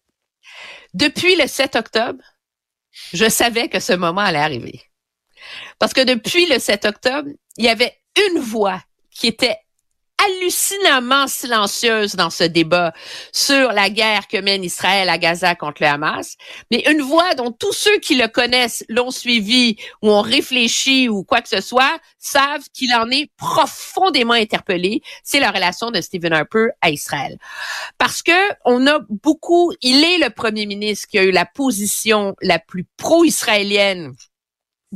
Depuis 0.94 1.36
le 1.36 1.48
7 1.48 1.76
octobre, 1.76 2.24
je 3.14 3.30
savais 3.30 3.70
que 3.70 3.80
ce 3.80 3.94
moment 3.94 4.22
allait 4.22 4.40
arriver. 4.40 4.82
Parce 5.80 5.94
que 5.94 6.04
depuis 6.04 6.48
le 6.48 6.60
7 6.60 6.86
octobre, 6.86 7.30
il 7.58 7.66
y 7.66 7.70
avait 7.70 7.94
une 8.32 8.40
voix 8.40 8.82
qui 9.18 9.28
était 9.28 9.58
hallucinamment 10.18 11.28
silencieuse 11.28 12.16
dans 12.16 12.30
ce 12.30 12.44
débat 12.44 12.94
sur 13.32 13.72
la 13.72 13.90
guerre 13.90 14.28
que 14.28 14.38
mène 14.38 14.64
Israël 14.64 15.10
à 15.10 15.18
Gaza 15.18 15.56
contre 15.56 15.84
le 15.84 15.90
Hamas, 15.90 16.38
mais 16.72 16.84
une 16.90 17.02
voix 17.02 17.36
dont 17.36 17.52
tous 17.52 17.74
ceux 17.74 18.00
qui 18.00 18.16
le 18.16 18.28
connaissent, 18.28 18.84
l'ont 18.90 19.12
suivi 19.12 19.78
ou 20.02 20.10
ont 20.10 20.22
réfléchi 20.22 21.08
ou 21.08 21.24
quoi 21.24 21.42
que 21.42 21.50
ce 21.50 21.62
soit, 21.62 22.00
savent 22.18 22.68
qu'il 22.74 22.94
en 22.96 23.10
est 23.12 23.30
profondément 23.38 24.34
interpellé, 24.34 25.02
c'est 25.24 25.40
la 25.40 25.52
relation 25.52 25.92
de 25.92 26.02
Stephen 26.02 26.34
Harper 26.34 26.70
à 26.82 26.90
Israël. 26.90 27.38
Parce 27.98 28.24
que 28.24 28.32
on 28.66 28.88
a 28.88 29.00
beaucoup, 29.10 29.72
il 29.82 30.04
est 30.04 30.18
le 30.18 30.32
premier 30.32 30.66
ministre 30.66 31.08
qui 31.08 31.20
a 31.20 31.24
eu 31.24 31.32
la 31.32 31.46
position 31.46 32.36
la 32.42 32.60
plus 32.60 32.86
pro-israélienne 32.98 34.14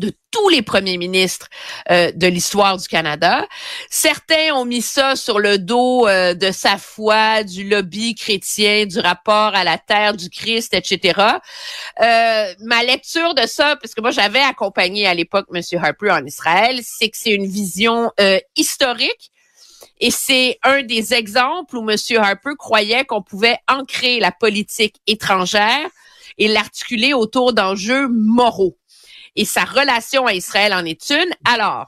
de 0.01 0.11
tous 0.31 0.49
les 0.49 0.61
premiers 0.61 0.97
ministres 0.97 1.47
euh, 1.91 2.11
de 2.13 2.27
l'histoire 2.27 2.77
du 2.77 2.87
Canada. 2.87 3.47
Certains 3.89 4.53
ont 4.55 4.65
mis 4.65 4.81
ça 4.81 5.15
sur 5.15 5.39
le 5.39 5.57
dos 5.57 6.07
euh, 6.07 6.33
de 6.33 6.51
sa 6.51 6.77
foi, 6.77 7.43
du 7.43 7.69
lobby 7.69 8.15
chrétien, 8.15 8.85
du 8.85 8.99
rapport 8.99 9.55
à 9.55 9.63
la 9.63 9.77
terre 9.77 10.15
du 10.15 10.29
Christ, 10.29 10.73
etc. 10.73 11.19
Euh, 12.01 12.53
ma 12.59 12.83
lecture 12.83 13.35
de 13.35 13.45
ça, 13.45 13.75
parce 13.75 13.93
que 13.93 14.01
moi 14.01 14.11
j'avais 14.11 14.39
accompagné 14.39 15.05
à 15.05 15.13
l'époque 15.13 15.47
M. 15.53 15.61
Harper 15.81 16.11
en 16.11 16.25
Israël, 16.25 16.79
c'est 16.83 17.09
que 17.09 17.17
c'est 17.17 17.31
une 17.31 17.47
vision 17.47 18.11
historique. 18.55 19.31
Et 19.99 20.09
c'est 20.09 20.57
un 20.63 20.81
des 20.81 21.13
exemples 21.13 21.77
où 21.77 21.87
M. 21.87 21.95
Harper 22.17 22.55
croyait 22.57 23.05
qu'on 23.05 23.21
pouvait 23.21 23.57
ancrer 23.67 24.19
la 24.19 24.31
politique 24.31 24.99
étrangère 25.05 25.87
et 26.39 26.47
l'articuler 26.47 27.13
autour 27.13 27.53
d'enjeux 27.53 28.07
moraux 28.07 28.77
et 29.35 29.45
sa 29.45 29.63
relation 29.63 30.27
à 30.27 30.33
Israël 30.33 30.73
en 30.73 30.85
est 30.85 31.09
une. 31.09 31.31
Alors, 31.45 31.87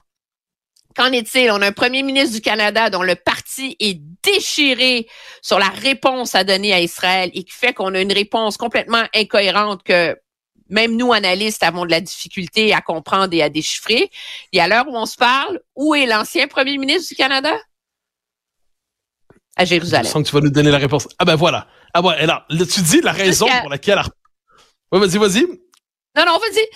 Qu'en 0.96 1.12
est-il? 1.12 1.50
On 1.52 1.62
a 1.62 1.68
un 1.68 1.72
premier 1.72 2.04
ministre 2.04 2.36
du 2.36 2.42
Canada 2.42 2.90
dont 2.90 3.02
le 3.02 3.16
parti 3.16 3.76
est 3.80 4.00
déchiré 4.24 5.08
sur 5.42 5.58
la 5.58 5.70
réponse 5.70 6.36
à 6.36 6.44
donner 6.44 6.74
à 6.74 6.80
Israël 6.80 7.32
et 7.34 7.44
qui 7.44 7.52
fait 7.52 7.74
qu'on 7.74 7.96
a 7.96 8.02
une 8.02 8.14
réponse 8.14 8.58
complètement 8.58 9.04
incohérente 9.14 9.84
que 9.84 10.16
même 10.70 10.96
nous, 10.96 11.12
analystes, 11.12 11.64
avons 11.64 11.86
de 11.86 11.92
la 11.92 12.02
difficulté 12.02 12.74
à 12.74 12.82
comprendre 12.82 13.34
et 13.34 13.42
à 13.42 13.50
déchiffrer. 13.50 14.10
Et 14.52 14.62
à 14.62 14.68
l'heure 14.68 14.88
où 14.88 14.96
on 14.96 15.06
se 15.06 15.18
parle, 15.18 15.60
où 15.76 15.96
est 15.96 16.06
l'ancien 16.06 16.48
premier 16.48 16.78
ministre 16.78 17.10
du 17.10 17.16
Canada? 17.16 17.54
À 19.56 19.66
Jérusalem. 19.66 20.06
Je 20.06 20.12
sens 20.12 20.24
que 20.24 20.30
tu 20.30 20.36
vas 20.36 20.42
nous 20.42 20.50
donner 20.50 20.72
la 20.72 20.80
réponse. 20.80 21.08
Ah 21.20 21.26
ben 21.26 21.36
voilà. 21.36 21.68
Ah 21.94 22.02
ouais, 22.02 22.16
alors, 22.16 22.44
tu 22.50 22.82
dis 22.82 23.02
la 23.02 23.12
raison 23.12 23.48
pour 23.62 23.70
laquelle... 23.70 24.02
Oui, 24.92 25.00
vas-y, 25.00 25.18
vas-y. 25.18 25.42
Non, 26.16 26.26
non, 26.26 26.38
vas-y. 26.38 26.68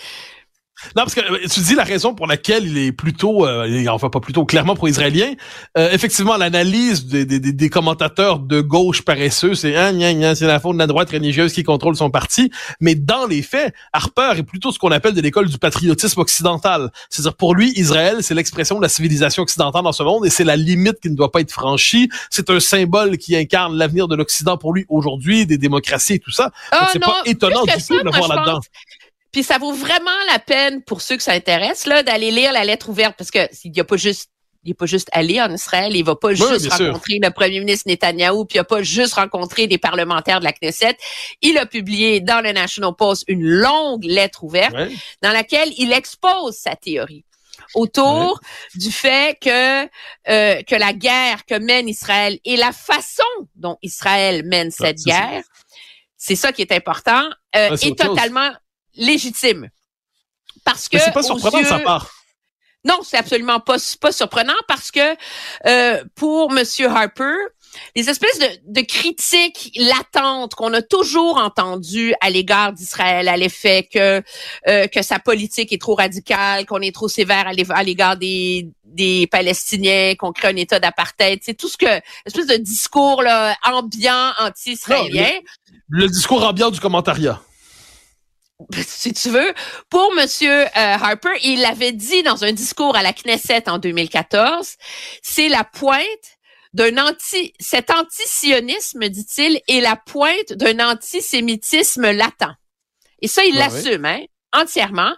Non, 0.96 1.02
parce 1.02 1.14
que 1.14 1.20
euh, 1.20 1.46
tu 1.50 1.60
dis 1.60 1.74
la 1.74 1.84
raison 1.84 2.14
pour 2.14 2.26
laquelle 2.26 2.64
il 2.64 2.78
est 2.78 2.92
plutôt, 2.92 3.46
euh, 3.46 3.86
enfin 3.88 4.10
pas 4.10 4.20
plutôt 4.20 4.44
clairement 4.44 4.76
pour 4.76 4.88
israélien. 4.88 5.32
Euh, 5.76 5.90
effectivement, 5.92 6.36
l'analyse 6.36 7.06
des, 7.06 7.24
des, 7.24 7.40
des, 7.40 7.68
commentateurs 7.68 8.38
de 8.38 8.60
gauche 8.60 9.02
paresseux, 9.02 9.54
c'est 9.54 9.76
hein, 9.76 9.92
c'est 10.34 10.46
la 10.46 10.60
faute 10.60 10.74
de 10.74 10.78
la 10.78 10.86
droite 10.86 11.10
religieuse 11.10 11.52
qui 11.52 11.64
contrôle 11.64 11.96
son 11.96 12.10
parti. 12.10 12.50
Mais 12.80 12.94
dans 12.94 13.26
les 13.26 13.42
faits, 13.42 13.74
Harper 13.92 14.34
est 14.36 14.42
plutôt 14.44 14.70
ce 14.70 14.78
qu'on 14.78 14.92
appelle 14.92 15.14
de 15.14 15.20
l'école 15.20 15.48
du 15.48 15.58
patriotisme 15.58 16.20
occidental. 16.20 16.90
C'est-à-dire 17.10 17.34
pour 17.34 17.54
lui, 17.54 17.72
Israël, 17.76 18.18
c'est 18.20 18.34
l'expression 18.34 18.76
de 18.76 18.82
la 18.82 18.88
civilisation 18.88 19.42
occidentale 19.42 19.82
dans 19.82 19.92
ce 19.92 20.02
monde 20.02 20.26
et 20.26 20.30
c'est 20.30 20.44
la 20.44 20.56
limite 20.56 21.00
qui 21.00 21.10
ne 21.10 21.16
doit 21.16 21.32
pas 21.32 21.40
être 21.40 21.52
franchie. 21.52 22.08
C'est 22.30 22.50
un 22.50 22.60
symbole 22.60 23.18
qui 23.18 23.36
incarne 23.36 23.76
l'avenir 23.76 24.06
de 24.06 24.14
l'Occident 24.14 24.56
pour 24.56 24.72
lui 24.72 24.86
aujourd'hui, 24.88 25.44
des 25.44 25.58
démocraties 25.58 26.14
et 26.14 26.18
tout 26.18 26.30
ça. 26.30 26.52
Ah, 26.70 26.88
c'est 26.92 26.98
pas 27.00 27.22
étonnant 27.24 27.64
du 27.64 27.72
tout 27.72 27.98
de 27.98 28.04
le 28.04 28.10
voir 28.10 28.28
là-dedans. 28.28 28.60
Puis 29.38 29.44
ça 29.44 29.58
vaut 29.58 29.72
vraiment 29.72 30.10
la 30.32 30.40
peine 30.40 30.82
pour 30.82 31.00
ceux 31.00 31.16
que 31.16 31.22
ça 31.22 31.30
intéresse 31.30 31.86
là 31.86 32.02
d'aller 32.02 32.32
lire 32.32 32.50
la 32.52 32.64
lettre 32.64 32.88
ouverte 32.88 33.14
parce 33.16 33.30
que 33.30 33.38
il 33.62 33.76
y 33.76 33.78
a 33.78 33.84
pas 33.84 33.96
juste 33.96 34.32
il 34.64 34.72
est 34.72 34.74
pas 34.74 34.86
juste 34.86 35.08
allé 35.12 35.40
en 35.40 35.54
Israël, 35.54 35.94
il 35.94 36.02
va 36.02 36.16
pas 36.16 36.34
juste 36.34 36.68
rencontrer 36.72 37.20
le 37.22 37.30
premier 37.30 37.60
ministre 37.60 37.84
Netanyahou, 37.86 38.46
puis 38.46 38.56
il 38.56 38.58
a 38.58 38.64
pas 38.64 38.82
juste 38.82 39.14
rencontré 39.14 39.68
des 39.68 39.78
parlementaires 39.78 40.40
de 40.40 40.44
la 40.44 40.52
Knesset. 40.52 40.96
Il 41.40 41.56
a 41.56 41.66
publié 41.66 42.18
dans 42.18 42.40
le 42.40 42.50
National 42.50 42.90
Post 42.98 43.26
une 43.28 43.44
longue 43.44 44.02
lettre 44.02 44.42
ouverte 44.42 44.74
dans 45.22 45.30
laquelle 45.30 45.72
il 45.78 45.92
expose 45.92 46.56
sa 46.56 46.74
théorie 46.74 47.24
autour 47.76 48.40
du 48.74 48.90
fait 48.90 49.38
que 49.40 49.84
euh, 49.84 50.62
que 50.62 50.74
la 50.74 50.92
guerre 50.92 51.44
que 51.46 51.54
mène 51.60 51.88
Israël 51.88 52.40
et 52.44 52.56
la 52.56 52.72
façon 52.72 53.22
dont 53.54 53.78
Israël 53.82 54.42
mène 54.46 54.72
cette 54.72 54.98
guerre, 54.98 55.44
c'est 56.16 56.34
ça 56.34 56.50
qui 56.50 56.60
est 56.62 56.72
important, 56.72 57.22
euh, 57.54 57.76
est, 57.76 57.96
totalement 57.96 58.50
légitime. 58.98 59.70
Parce 60.64 60.88
que. 60.88 60.98
c'est 60.98 61.12
pas 61.12 61.22
surprenant 61.22 61.60
de 61.60 61.66
sa 61.66 61.78
part. 61.78 62.10
Non, 62.84 63.00
c'est 63.02 63.16
absolument 63.16 63.60
pas, 63.60 63.76
pas 64.00 64.12
surprenant 64.12 64.54
parce 64.68 64.90
que 64.90 65.16
euh, 65.66 66.04
pour 66.14 66.52
Monsieur 66.52 66.88
Harper, 66.88 67.34
les 67.96 68.08
espèces 68.08 68.38
de, 68.38 68.46
de 68.66 68.80
critiques 68.86 69.72
latentes 69.76 70.54
qu'on 70.54 70.72
a 70.72 70.80
toujours 70.80 71.38
entendues 71.38 72.14
à 72.20 72.30
l'égard 72.30 72.72
d'Israël, 72.72 73.28
à 73.28 73.36
l'effet 73.36 73.88
que 73.92 74.22
euh, 74.68 74.86
que 74.86 75.02
sa 75.02 75.18
politique 75.18 75.72
est 75.72 75.80
trop 75.80 75.96
radicale, 75.96 76.66
qu'on 76.66 76.80
est 76.80 76.94
trop 76.94 77.08
sévère 77.08 77.48
à 77.48 77.82
l'égard 77.82 78.16
des 78.16 78.68
des 78.84 79.26
Palestiniens, 79.26 80.14
qu'on 80.14 80.32
crée 80.32 80.48
un 80.48 80.56
État 80.56 80.80
d'apartheid, 80.80 81.40
c'est 81.42 81.54
tout 81.54 81.68
ce 81.68 81.76
que 81.76 82.00
espèce 82.24 82.46
de 82.46 82.56
discours 82.56 83.22
là, 83.22 83.56
ambiant 83.64 84.32
anti-israélien. 84.38 85.30
Le, 85.88 86.04
le 86.04 86.08
discours 86.08 86.44
ambiant 86.44 86.70
du 86.70 86.80
commentariat 86.80 87.40
si 88.80 89.12
tu 89.12 89.30
veux, 89.30 89.54
pour 89.88 90.12
Monsieur 90.14 90.62
euh, 90.62 90.68
Harper, 90.74 91.30
il 91.44 91.60
l'avait 91.60 91.92
dit 91.92 92.22
dans 92.22 92.44
un 92.44 92.52
discours 92.52 92.96
à 92.96 93.02
la 93.02 93.12
Knesset 93.12 93.68
en 93.68 93.78
2014, 93.78 94.74
c'est 95.22 95.48
la 95.48 95.64
pointe 95.64 95.98
d'un 96.74 96.98
anti, 96.98 97.52
cet 97.58 97.90
antisionisme, 97.90 99.08
dit-il, 99.08 99.60
est 99.68 99.80
la 99.80 99.96
pointe 99.96 100.52
d'un 100.52 100.90
antisémitisme 100.90 102.10
latent. 102.10 102.54
Et 103.22 103.28
ça, 103.28 103.44
il 103.44 103.54
ben 103.54 103.60
l'assume, 103.60 104.04
hein, 104.04 104.20
entièrement. 104.52 105.14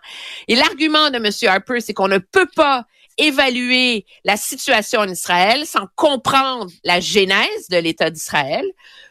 Et 0.49 0.55
l'argument 0.55 1.11
de 1.11 1.17
M. 1.17 1.31
Harper, 1.51 1.81
c'est 1.81 1.95
qu'on 1.95 2.09
ne 2.09 2.19
peut 2.19 2.49
pas 2.55 2.85
évaluer 3.19 4.07
la 4.25 4.37
situation 4.37 5.01
en 5.01 5.09
Israël 5.09 5.67
sans 5.67 5.87
comprendre 5.97 6.71
la 6.85 7.01
genèse 7.01 7.69
de 7.71 7.77
l'État 7.77 8.11
d'Israël, 8.11 8.65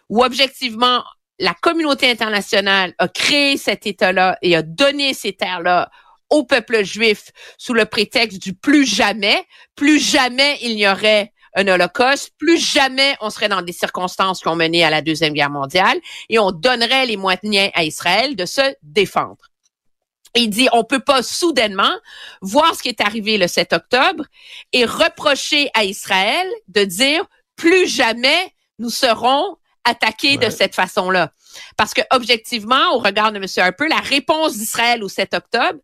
ou 0.07 0.23
objectivement, 0.23 1.03
la 1.39 1.53
communauté 1.53 2.09
internationale 2.09 2.93
a 2.97 3.07
créé 3.07 3.57
cet 3.57 3.87
État-là 3.87 4.37
et 4.41 4.55
a 4.55 4.61
donné 4.61 5.13
ces 5.13 5.33
terres-là 5.33 5.89
au 6.29 6.43
peuple 6.43 6.83
juif 6.83 7.31
sous 7.57 7.73
le 7.73 7.85
prétexte 7.85 8.41
du 8.41 8.53
plus 8.53 8.85
jamais, 8.85 9.45
plus 9.75 9.99
jamais 9.99 10.57
il 10.61 10.75
n'y 10.75 10.87
aurait 10.87 11.33
un 11.55 11.67
holocauste, 11.67 12.31
plus 12.37 12.59
jamais 12.59 13.15
on 13.21 13.29
serait 13.29 13.49
dans 13.49 13.61
des 13.61 13.71
circonstances 13.71 14.41
qui 14.41 14.47
ont 14.47 14.55
mené 14.55 14.83
à 14.83 14.89
la 14.89 15.01
Deuxième 15.01 15.33
Guerre 15.33 15.49
mondiale 15.49 15.99
et 16.29 16.37
on 16.37 16.51
donnerait 16.51 17.07
les 17.07 17.17
moyens 17.17 17.71
à 17.73 17.83
Israël 17.83 18.35
de 18.35 18.45
se 18.45 18.61
défendre. 18.83 19.49
il 20.35 20.49
dit, 20.49 20.67
on 20.73 20.83
peut 20.83 20.99
pas 20.99 21.23
soudainement 21.23 21.95
voir 22.41 22.75
ce 22.75 22.83
qui 22.83 22.89
est 22.89 23.01
arrivé 23.01 23.37
le 23.37 23.47
7 23.47 23.73
octobre 23.73 24.25
et 24.73 24.85
reprocher 24.85 25.71
à 25.73 25.85
Israël 25.85 26.47
de 26.67 26.83
dire, 26.83 27.25
plus 27.55 27.87
jamais 27.87 28.53
nous 28.77 28.91
serons 28.91 29.57
attaqués 29.89 30.37
de 30.37 30.49
cette 30.49 30.75
façon-là. 30.75 31.31
Parce 31.75 31.93
que 31.93 32.01
objectivement, 32.11 32.93
au 32.93 32.99
regard 32.99 33.31
de 33.31 33.37
M. 33.37 33.45
Harper, 33.57 33.87
la 33.89 33.97
réponse 33.97 34.57
d'Israël 34.57 35.03
au 35.03 35.09
7 35.09 35.33
octobre 35.33 35.79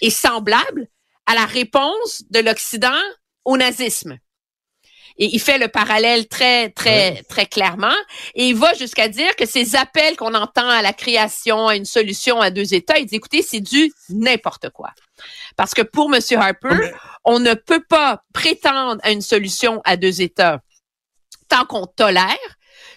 est 0.00 0.10
semblable 0.10 0.88
à 1.26 1.34
la 1.34 1.44
réponse 1.44 2.22
de 2.30 2.40
l'Occident 2.40 3.00
au 3.44 3.56
nazisme. 3.56 4.18
Et 5.18 5.34
il 5.34 5.38
fait 5.38 5.58
le 5.58 5.68
parallèle 5.68 6.28
très, 6.28 6.70
très, 6.70 7.22
très 7.28 7.44
clairement. 7.44 7.94
Et 8.34 8.48
il 8.48 8.56
va 8.56 8.72
jusqu'à 8.72 9.06
dire 9.08 9.36
que 9.36 9.44
ces 9.44 9.76
appels 9.76 10.16
qu'on 10.16 10.32
entend 10.34 10.68
à 10.68 10.80
la 10.80 10.94
création, 10.94 11.68
à 11.68 11.76
une 11.76 11.84
solution 11.84 12.40
à 12.40 12.50
deux 12.50 12.72
États, 12.72 12.98
il 12.98 13.04
dit, 13.04 13.16
écoutez, 13.16 13.42
c'est 13.42 13.60
du 13.60 13.92
n'importe 14.08 14.70
quoi. 14.70 14.90
Parce 15.56 15.74
que 15.74 15.82
pour 15.82 16.10
M. 16.14 16.20
Harper, 16.38 16.92
on 17.24 17.38
ne 17.38 17.52
peut 17.52 17.84
pas 17.86 18.22
prétendre 18.32 18.98
à 19.04 19.10
une 19.10 19.20
solution 19.20 19.82
à 19.84 19.98
deux 19.98 20.22
États 20.22 20.60
tant 21.48 21.66
qu'on 21.66 21.86
tolère 21.86 22.38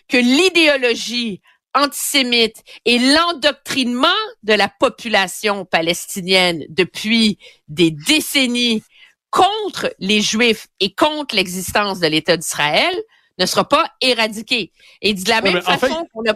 que 0.08 0.18
l'idéologie 0.18 1.42
antisémite 1.74 2.64
et 2.86 3.00
l'endoctrinement 3.00 4.08
de 4.44 4.54
la 4.54 4.68
population 4.68 5.66
palestinienne 5.66 6.66
depuis 6.70 7.40
des 7.68 7.92
décennies 7.92 8.84
contre 9.32 9.94
les 10.00 10.22
Juifs 10.22 10.68
et 10.80 10.94
contre 10.94 11.36
l'existence 11.36 12.00
de 12.00 12.08
l'État 12.08 12.38
d'Israël 12.38 12.96
ne 13.40 13.46
sera 13.48 13.68
pas 13.68 13.86
éradiqué. 14.02 14.72
Et 15.02 15.16
de 15.16 15.28
la 15.28 15.42
même 15.42 15.62
façon 15.62 16.08
qu'on 16.14 16.30
a... 16.30 16.36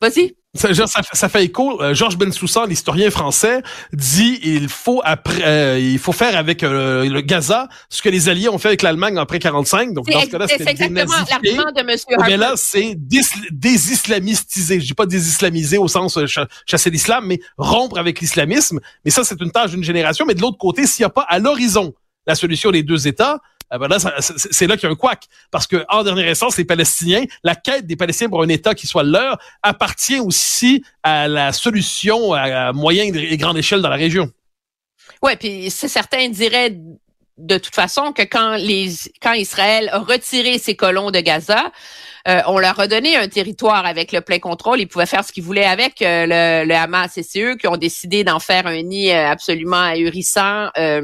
Vas-y. 0.00 0.34
Ça, 0.56 0.86
ça, 1.12 1.28
fait 1.28 1.44
écho. 1.44 1.82
Euh, 1.82 1.94
Georges 1.94 2.16
Bensoussan, 2.16 2.66
l'historien 2.66 3.10
français, 3.10 3.62
dit 3.92 4.38
il 4.42 4.68
faut 4.68 5.00
après, 5.04 5.42
euh, 5.44 5.78
il 5.78 5.98
faut 5.98 6.12
faire 6.12 6.36
avec 6.36 6.62
euh, 6.62 7.08
le 7.08 7.20
Gaza 7.20 7.68
ce 7.88 8.02
que 8.02 8.08
les 8.08 8.28
Alliés 8.28 8.48
ont 8.48 8.58
fait 8.58 8.68
avec 8.68 8.82
l'Allemagne 8.82 9.18
après 9.18 9.38
45. 9.38 9.92
Donc 9.92 10.08
dans 10.10 10.20
ce 10.20 10.26
cas-là, 10.26 10.46
c'est 10.48 10.68
exactement 10.68 11.12
l'argument 11.30 11.72
de 11.76 11.82
Monsieur 11.82 12.18
Harper. 12.18 12.30
Mais 12.30 12.36
là, 12.36 12.52
c'est 12.56 12.94
désislamistiser. 12.96 14.80
Je 14.80 14.86
dis 14.86 14.94
pas 14.94 15.06
désislamiser 15.06 15.78
au 15.78 15.88
sens 15.88 16.18
chasser 16.66 16.90
l'islam, 16.90 17.24
mais 17.26 17.40
rompre 17.58 17.98
avec 17.98 18.20
l'islamisme. 18.20 18.80
Mais 19.04 19.10
ça, 19.10 19.24
c'est 19.24 19.40
une 19.40 19.50
tâche 19.50 19.70
d'une 19.70 19.84
génération. 19.84 20.24
Mais 20.26 20.34
de 20.34 20.40
l'autre 20.40 20.58
côté, 20.58 20.86
s'il 20.86 21.02
n'y 21.02 21.06
a 21.06 21.10
pas 21.10 21.26
à 21.28 21.38
l'horizon 21.38 21.94
la 22.26 22.34
solution 22.34 22.70
des 22.70 22.82
deux 22.82 23.06
États, 23.06 23.40
ben 23.70 23.88
là, 23.88 23.98
c'est 23.98 24.66
là 24.66 24.76
qu'il 24.76 24.88
y 24.88 24.90
a 24.90 24.92
un 24.92 24.96
couac. 24.96 25.24
Parce 25.50 25.66
que, 25.66 25.84
en 25.88 26.04
dernière 26.04 26.28
instance, 26.28 26.56
les 26.56 26.64
Palestiniens, 26.64 27.24
la 27.42 27.54
quête 27.54 27.86
des 27.86 27.96
Palestiniens 27.96 28.30
pour 28.30 28.42
un 28.42 28.48
État 28.48 28.74
qui 28.74 28.86
soit 28.86 29.02
leur 29.02 29.38
appartient 29.62 30.20
aussi 30.20 30.84
à 31.02 31.28
la 31.28 31.52
solution 31.52 32.32
à 32.32 32.72
moyenne 32.72 33.14
et 33.16 33.36
grande 33.36 33.58
échelle 33.58 33.82
dans 33.82 33.88
la 33.88 33.96
région. 33.96 34.30
Ouais, 35.22 35.36
puis 35.36 35.70
certains 35.70 36.28
diraient 36.28 36.76
de 37.38 37.58
toute 37.58 37.74
façon 37.74 38.12
que 38.12 38.22
quand 38.22 38.56
les 38.56 38.90
quand 39.20 39.32
Israël 39.32 39.90
a 39.92 39.98
retiré 39.98 40.58
ses 40.58 40.74
colons 40.74 41.10
de 41.10 41.20
Gaza, 41.20 41.70
euh, 42.28 42.40
on 42.46 42.58
leur 42.58 42.80
a 42.80 42.86
donné 42.86 43.16
un 43.16 43.28
territoire 43.28 43.86
avec 43.86 44.12
le 44.12 44.20
plein 44.20 44.38
contrôle. 44.38 44.80
Ils 44.80 44.88
pouvaient 44.88 45.06
faire 45.06 45.24
ce 45.24 45.32
qu'ils 45.32 45.44
voulaient 45.44 45.66
avec 45.66 46.00
euh, 46.02 46.26
le, 46.26 46.68
le, 46.68 46.74
Hamas 46.74 47.16
et 47.18 47.22
c'est 47.22 47.40
eux 47.42 47.56
qui 47.56 47.68
ont 47.68 47.76
décidé 47.76 48.24
d'en 48.24 48.40
faire 48.40 48.66
un 48.66 48.82
nid 48.82 49.12
euh, 49.12 49.30
absolument 49.30 49.82
ahurissant. 49.82 50.68
Euh, 50.78 51.02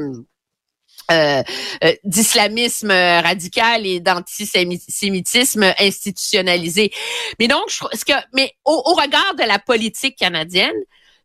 euh, 1.13 1.93
d'islamisme 2.03 2.91
radical 2.91 3.85
et 3.85 3.99
d'antisémitisme 3.99 5.73
institutionnalisé. 5.79 6.91
Mais 7.39 7.47
donc, 7.47 7.63
je, 7.69 7.83
ce 7.97 8.05
que, 8.05 8.13
mais 8.33 8.53
au, 8.65 8.81
regard 8.93 9.35
de 9.35 9.43
la 9.43 9.59
politique 9.59 10.17
canadienne, 10.17 10.73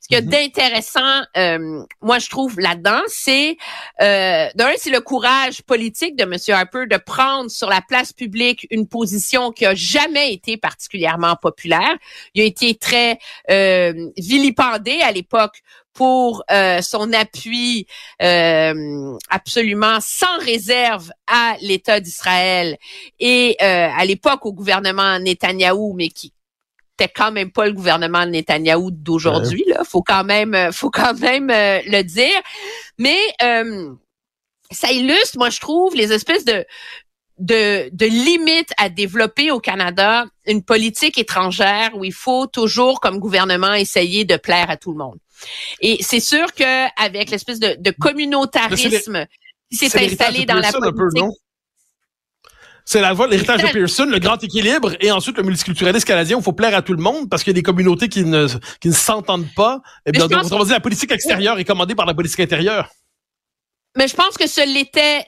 ce 0.00 0.06
qu'il 0.06 0.16
y 0.16 0.20
a 0.20 0.22
mm-hmm. 0.22 0.30
d'intéressant, 0.30 1.22
euh, 1.36 1.82
moi 2.00 2.18
je 2.18 2.28
trouve 2.28 2.60
là-dedans, 2.60 3.00
c'est 3.08 3.56
euh, 4.00 4.48
d'un, 4.54 4.70
c'est 4.76 4.90
le 4.90 5.00
courage 5.00 5.62
politique 5.62 6.16
de 6.16 6.22
M. 6.22 6.36
Harper 6.48 6.86
de 6.88 6.96
prendre 6.96 7.50
sur 7.50 7.68
la 7.68 7.80
place 7.80 8.12
publique 8.12 8.66
une 8.70 8.86
position 8.86 9.50
qui 9.50 9.66
a 9.66 9.74
jamais 9.74 10.32
été 10.32 10.56
particulièrement 10.56 11.34
populaire. 11.34 11.96
Il 12.34 12.42
a 12.42 12.44
été 12.44 12.76
très 12.76 13.18
euh, 13.50 13.92
vilipendé 14.16 15.00
à 15.00 15.10
l'époque 15.10 15.62
pour 15.98 16.44
euh, 16.52 16.80
son 16.80 17.12
appui 17.12 17.88
euh, 18.22 19.18
absolument 19.30 19.98
sans 20.00 20.38
réserve 20.38 21.10
à 21.26 21.56
l'État 21.60 21.98
d'Israël 21.98 22.76
et 23.18 23.56
euh, 23.60 23.88
à 23.92 24.04
l'époque 24.04 24.46
au 24.46 24.52
gouvernement 24.52 25.18
Netanyahou, 25.18 25.94
mais 25.94 26.10
qui 26.10 26.32
n'était 27.00 27.12
quand 27.12 27.32
même 27.32 27.50
pas 27.50 27.66
le 27.66 27.72
gouvernement 27.72 28.24
de 28.26 28.30
Netanyahou 28.30 28.92
d'aujourd'hui. 28.92 29.64
Là, 29.66 29.82
faut 29.82 30.02
quand 30.02 30.22
même, 30.22 30.70
faut 30.70 30.90
quand 30.90 31.18
même 31.18 31.48
le 31.48 32.02
dire. 32.02 32.40
Mais 32.98 33.18
ça 34.70 34.92
illustre, 34.92 35.36
moi 35.36 35.50
je 35.50 35.58
trouve, 35.58 35.96
les 35.96 36.12
espèces 36.12 36.44
de 36.44 36.64
de, 37.38 37.88
de 37.92 38.06
limites 38.06 38.72
à 38.78 38.88
développer 38.88 39.50
au 39.50 39.60
Canada 39.60 40.26
une 40.46 40.62
politique 40.62 41.18
étrangère 41.18 41.90
où 41.94 42.04
il 42.04 42.12
faut 42.12 42.46
toujours, 42.46 43.00
comme 43.00 43.18
gouvernement, 43.18 43.74
essayer 43.74 44.24
de 44.24 44.36
plaire 44.36 44.70
à 44.70 44.76
tout 44.76 44.92
le 44.92 44.98
monde. 44.98 45.18
Et 45.80 45.98
c'est 46.02 46.20
sûr 46.20 46.52
que 46.54 46.86
avec 47.02 47.30
l'espèce 47.30 47.60
de, 47.60 47.76
de 47.78 47.90
communautarisme 47.90 49.26
qui 49.70 49.76
s'est 49.76 50.04
installé 50.04 50.44
dans 50.46 50.56
la 50.56 50.72
politique. 50.72 51.24
C'est 52.84 53.02
la 53.02 53.12
voie, 53.12 53.26
l'héritage 53.28 53.62
de 53.62 53.68
Pearson, 53.68 54.06
le 54.06 54.18
grand 54.18 54.42
équilibre, 54.42 54.94
et 55.00 55.10
ensuite 55.10 55.36
le 55.36 55.42
multiculturalisme 55.42 56.06
canadien 56.06 56.36
où 56.36 56.40
il 56.40 56.42
faut 56.42 56.54
plaire 56.54 56.74
à 56.74 56.80
tout 56.80 56.94
le 56.94 57.02
monde 57.02 57.28
parce 57.28 57.44
qu'il 57.44 57.50
y 57.50 57.54
a 57.54 57.60
des 57.60 57.62
communautés 57.62 58.08
qui 58.08 58.24
ne, 58.24 58.46
qui 58.80 58.88
ne 58.88 58.94
s'entendent 58.94 59.52
pas. 59.54 59.82
Et 60.06 60.12
bien, 60.12 60.26
donc, 60.26 60.42
on 60.50 60.58
va 60.58 60.64
dire 60.64 60.72
la 60.72 60.80
politique 60.80 61.12
extérieure 61.12 61.58
est 61.58 61.66
commandée 61.66 61.94
par 61.94 62.06
la 62.06 62.14
politique 62.14 62.40
intérieure. 62.40 62.88
Mais 63.94 64.08
je 64.08 64.16
pense 64.16 64.38
que 64.38 64.46
ce 64.46 64.66
l'était, 64.66 65.26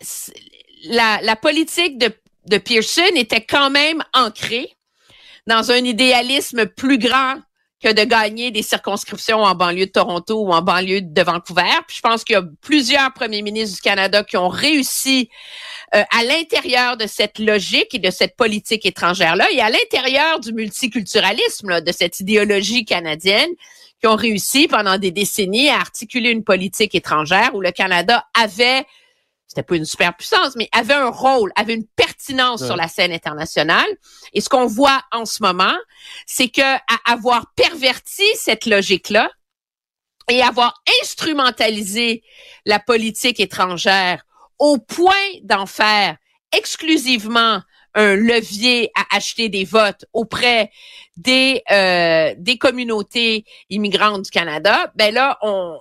la, 0.84 1.20
la 1.22 1.36
politique 1.36 1.98
de, 1.98 2.10
de 2.46 2.56
Pearson 2.56 3.02
était 3.14 3.44
quand 3.44 3.68
même 3.68 4.02
ancrée 4.14 4.74
dans 5.46 5.70
un 5.70 5.84
idéalisme 5.84 6.64
plus 6.64 6.96
grand 6.96 7.40
que 7.82 7.92
de 7.92 8.04
gagner 8.04 8.50
des 8.50 8.62
circonscriptions 8.62 9.42
en 9.42 9.54
banlieue 9.54 9.86
de 9.86 9.90
Toronto 9.90 10.40
ou 10.40 10.52
en 10.52 10.60
banlieue 10.60 11.00
de 11.00 11.22
Vancouver. 11.22 11.62
Puis 11.86 11.96
je 11.96 12.02
pense 12.02 12.24
qu'il 12.24 12.34
y 12.34 12.36
a 12.36 12.44
plusieurs 12.60 13.12
premiers 13.14 13.42
ministres 13.42 13.76
du 13.76 13.80
Canada 13.80 14.22
qui 14.22 14.36
ont 14.36 14.48
réussi 14.48 15.30
euh, 15.94 16.02
à 16.16 16.24
l'intérieur 16.24 16.96
de 16.96 17.06
cette 17.06 17.38
logique 17.38 17.94
et 17.94 17.98
de 17.98 18.10
cette 18.10 18.36
politique 18.36 18.84
étrangère-là 18.84 19.46
et 19.50 19.60
à 19.60 19.70
l'intérieur 19.70 20.40
du 20.40 20.52
multiculturalisme, 20.52 21.80
de 21.80 21.92
cette 21.92 22.20
idéologie 22.20 22.84
canadienne, 22.84 23.50
qui 24.00 24.06
ont 24.06 24.16
réussi 24.16 24.68
pendant 24.68 24.98
des 24.98 25.10
décennies 25.10 25.68
à 25.68 25.76
articuler 25.76 26.30
une 26.30 26.44
politique 26.44 26.94
étrangère 26.94 27.54
où 27.54 27.60
le 27.60 27.70
Canada 27.70 28.26
avait 28.38 28.84
c'était 29.50 29.64
pas 29.64 29.74
une 29.74 29.84
superpuissance, 29.84 30.54
mais 30.54 30.68
avait 30.70 30.94
un 30.94 31.10
rôle, 31.10 31.50
avait 31.56 31.74
une 31.74 31.86
pertinence 31.96 32.64
sur 32.64 32.76
la 32.76 32.86
scène 32.86 33.10
internationale. 33.10 33.88
Et 34.32 34.40
ce 34.40 34.48
qu'on 34.48 34.66
voit 34.66 35.02
en 35.10 35.24
ce 35.24 35.42
moment, 35.42 35.74
c'est 36.24 36.50
que 36.50 36.62
à 36.62 37.12
avoir 37.12 37.52
perverti 37.56 38.22
cette 38.36 38.64
logique-là 38.64 39.28
et 40.28 40.40
avoir 40.40 40.80
instrumentalisé 41.02 42.22
la 42.64 42.78
politique 42.78 43.40
étrangère 43.40 44.24
au 44.60 44.78
point 44.78 45.14
d'en 45.42 45.66
faire 45.66 46.16
exclusivement 46.52 47.60
un 47.94 48.14
levier 48.14 48.92
à 48.94 49.16
acheter 49.16 49.48
des 49.48 49.64
votes 49.64 50.04
auprès 50.12 50.70
des 51.16 51.60
euh, 51.72 52.36
des 52.38 52.56
communautés 52.56 53.44
immigrantes 53.68 54.26
du 54.26 54.30
Canada, 54.30 54.92
ben 54.94 55.12
là 55.12 55.38
on 55.42 55.80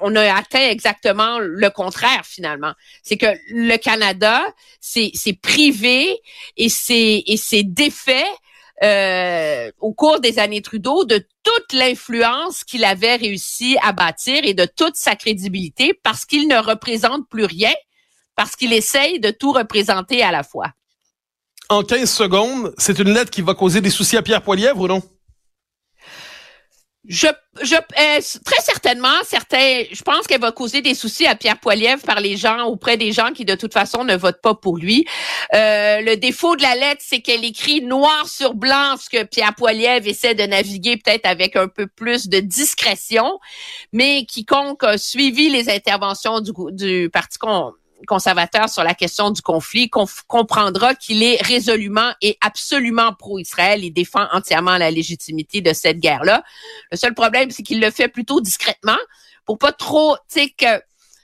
on 0.00 0.14
a 0.16 0.34
atteint 0.34 0.68
exactement 0.68 1.38
le 1.38 1.70
contraire 1.70 2.24
finalement. 2.24 2.72
C'est 3.02 3.16
que 3.16 3.26
le 3.50 3.76
Canada, 3.76 4.42
c'est 4.80 5.12
privé 5.40 6.20
et 6.56 6.68
c'est 6.68 7.62
défait 7.64 8.26
euh, 8.82 9.72
au 9.80 9.92
cours 9.92 10.20
des 10.20 10.38
années 10.38 10.62
Trudeau 10.62 11.04
de 11.04 11.26
toute 11.42 11.72
l'influence 11.72 12.62
qu'il 12.62 12.84
avait 12.84 13.16
réussi 13.16 13.76
à 13.82 13.92
bâtir 13.92 14.44
et 14.44 14.54
de 14.54 14.66
toute 14.66 14.94
sa 14.94 15.16
crédibilité 15.16 15.98
parce 16.04 16.24
qu'il 16.24 16.46
ne 16.46 16.56
représente 16.56 17.28
plus 17.28 17.44
rien, 17.44 17.72
parce 18.36 18.54
qu'il 18.54 18.72
essaye 18.72 19.18
de 19.18 19.30
tout 19.30 19.52
représenter 19.52 20.22
à 20.22 20.30
la 20.30 20.44
fois. 20.44 20.68
En 21.70 21.82
15 21.82 22.10
secondes, 22.10 22.74
c'est 22.78 22.98
une 22.98 23.12
lettre 23.12 23.30
qui 23.30 23.42
va 23.42 23.54
causer 23.54 23.80
des 23.80 23.90
soucis 23.90 24.16
à 24.16 24.22
Pierre 24.22 24.42
Poilievre 24.42 24.80
ou 24.80 24.86
non? 24.86 25.02
Je, 27.08 27.26
euh, 27.26 28.20
très 28.44 28.60
certainement, 28.60 29.08
certains, 29.24 29.84
je 29.90 30.02
pense 30.02 30.26
qu'elle 30.26 30.42
va 30.42 30.52
causer 30.52 30.82
des 30.82 30.92
soucis 30.92 31.26
à 31.26 31.34
Pierre 31.34 31.58
Poilievre 31.58 32.02
par 32.02 32.20
les 32.20 32.36
gens 32.36 32.66
auprès 32.66 32.98
des 32.98 33.12
gens 33.12 33.32
qui 33.32 33.46
de 33.46 33.54
toute 33.54 33.72
façon 33.72 34.04
ne 34.04 34.14
votent 34.14 34.42
pas 34.42 34.54
pour 34.54 34.76
lui. 34.76 35.06
Euh, 35.54 36.02
le 36.02 36.16
défaut 36.16 36.54
de 36.54 36.60
la 36.60 36.74
lettre, 36.74 37.02
c'est 37.02 37.20
qu'elle 37.20 37.46
écrit 37.46 37.80
noir 37.80 38.28
sur 38.28 38.52
blanc 38.54 38.96
ce 39.00 39.08
que 39.08 39.24
Pierre 39.24 39.54
Poilievre 39.54 40.06
essaie 40.06 40.34
de 40.34 40.42
naviguer 40.42 40.98
peut-être 40.98 41.24
avec 41.24 41.56
un 41.56 41.68
peu 41.68 41.86
plus 41.86 42.28
de 42.28 42.40
discrétion, 42.40 43.38
mais 43.92 44.26
quiconque 44.26 44.84
a 44.84 44.98
suivi 44.98 45.48
les 45.48 45.70
interventions 45.70 46.40
du, 46.40 46.52
du 46.72 47.08
Parti 47.10 47.38
con, 47.38 47.72
conservateur 48.06 48.68
sur 48.68 48.84
la 48.84 48.94
question 48.94 49.30
du 49.30 49.42
conflit 49.42 49.90
comprendra 50.26 50.94
qu'il 50.94 51.22
est 51.22 51.42
résolument 51.42 52.12
et 52.22 52.38
absolument 52.40 53.12
pro-Israël. 53.14 53.84
Il 53.84 53.92
défend 53.92 54.26
entièrement 54.32 54.76
la 54.78 54.90
légitimité 54.90 55.60
de 55.60 55.72
cette 55.72 55.98
guerre-là. 55.98 56.42
Le 56.90 56.96
seul 56.96 57.14
problème, 57.14 57.50
c'est 57.50 57.62
qu'il 57.62 57.80
le 57.80 57.90
fait 57.90 58.08
plutôt 58.08 58.40
discrètement 58.40 58.98
pour 59.44 59.58
pas 59.58 59.72
trop, 59.72 60.16
tu 60.28 60.40
sais, 60.40 60.50
que 60.50 60.82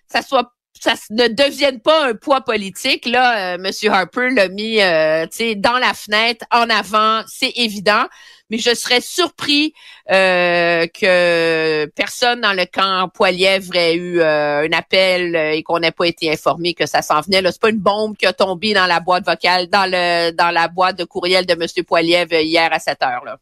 ça 0.09 0.23
soit 0.23 0.54
ça 0.81 0.95
ne 1.11 1.29
devienne 1.29 1.81
pas 1.81 2.09
un 2.09 2.15
poids 2.15 2.43
politique. 2.43 3.07
Là, 3.07 3.55
euh, 3.55 3.59
M. 3.59 3.93
Harper 3.93 4.31
l'a 4.31 4.49
mis 4.49 4.81
euh, 4.81 5.27
dans 5.57 5.79
la 5.79 5.95
fenêtre, 5.95 6.45
en 6.51 6.69
avant, 6.69 7.23
c'est 7.27 7.53
évident. 7.57 8.05
Mais 8.51 8.59
je 8.59 8.75
serais 8.75 9.01
surpris 9.01 9.73
euh, 10.11 10.87
que 10.87 11.87
personne 11.97 12.43
dans 12.43 12.53
le 12.53 12.67
camp 12.67 13.09
Poilièvre 13.09 13.75
ait 13.75 13.95
eu 13.95 14.21
euh, 14.21 14.69
un 14.69 14.73
appel 14.73 15.35
et 15.35 15.63
qu'on 15.63 15.79
n'ait 15.79 15.93
pas 15.93 16.07
été 16.07 16.31
informé 16.31 16.75
que 16.75 16.85
ça 16.85 17.01
s'en 17.01 17.23
venait. 17.23 17.41
Là, 17.41 17.53
c'est 17.53 17.61
pas 17.61 17.71
une 17.71 17.79
bombe 17.79 18.17
qui 18.17 18.27
a 18.27 18.35
tombé 18.35 18.75
dans 18.75 18.87
la 18.87 19.01
boîte 19.01 19.25
vocale, 19.25 19.69
dans 19.69 19.91
le 19.91 20.31
dans 20.33 20.51
la 20.51 20.69
boîte 20.69 20.99
de 20.99 21.05
courriel 21.05 21.47
de 21.47 21.55
M. 21.55 21.85
Poilièvre 21.87 22.35
hier 22.35 22.69
à 22.71 22.79
7 22.79 23.03
heures. 23.03 23.25
Là. 23.25 23.39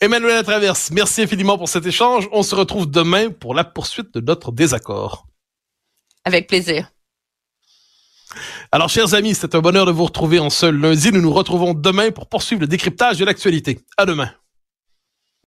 Emmanuel 0.00 0.44
Traverse, 0.44 0.90
merci 0.92 1.22
infiniment 1.22 1.58
pour 1.58 1.68
cet 1.68 1.84
échange. 1.84 2.28
On 2.30 2.44
se 2.44 2.54
retrouve 2.54 2.88
demain 2.88 3.30
pour 3.30 3.54
la 3.54 3.64
poursuite 3.64 4.14
de 4.14 4.20
notre 4.20 4.52
désaccord. 4.52 5.26
Avec 6.26 6.48
plaisir. 6.48 6.90
Alors, 8.72 8.88
chers 8.88 9.14
amis, 9.14 9.36
c'est 9.36 9.54
un 9.54 9.60
bonheur 9.60 9.86
de 9.86 9.92
vous 9.92 10.04
retrouver 10.04 10.40
en 10.40 10.50
seul 10.50 10.74
lundi. 10.76 11.12
Nous 11.12 11.22
nous 11.22 11.32
retrouvons 11.32 11.72
demain 11.72 12.10
pour 12.10 12.28
poursuivre 12.28 12.62
le 12.62 12.66
décryptage 12.66 13.18
de 13.18 13.24
l'actualité. 13.24 13.78
À 13.96 14.06
demain. 14.06 14.32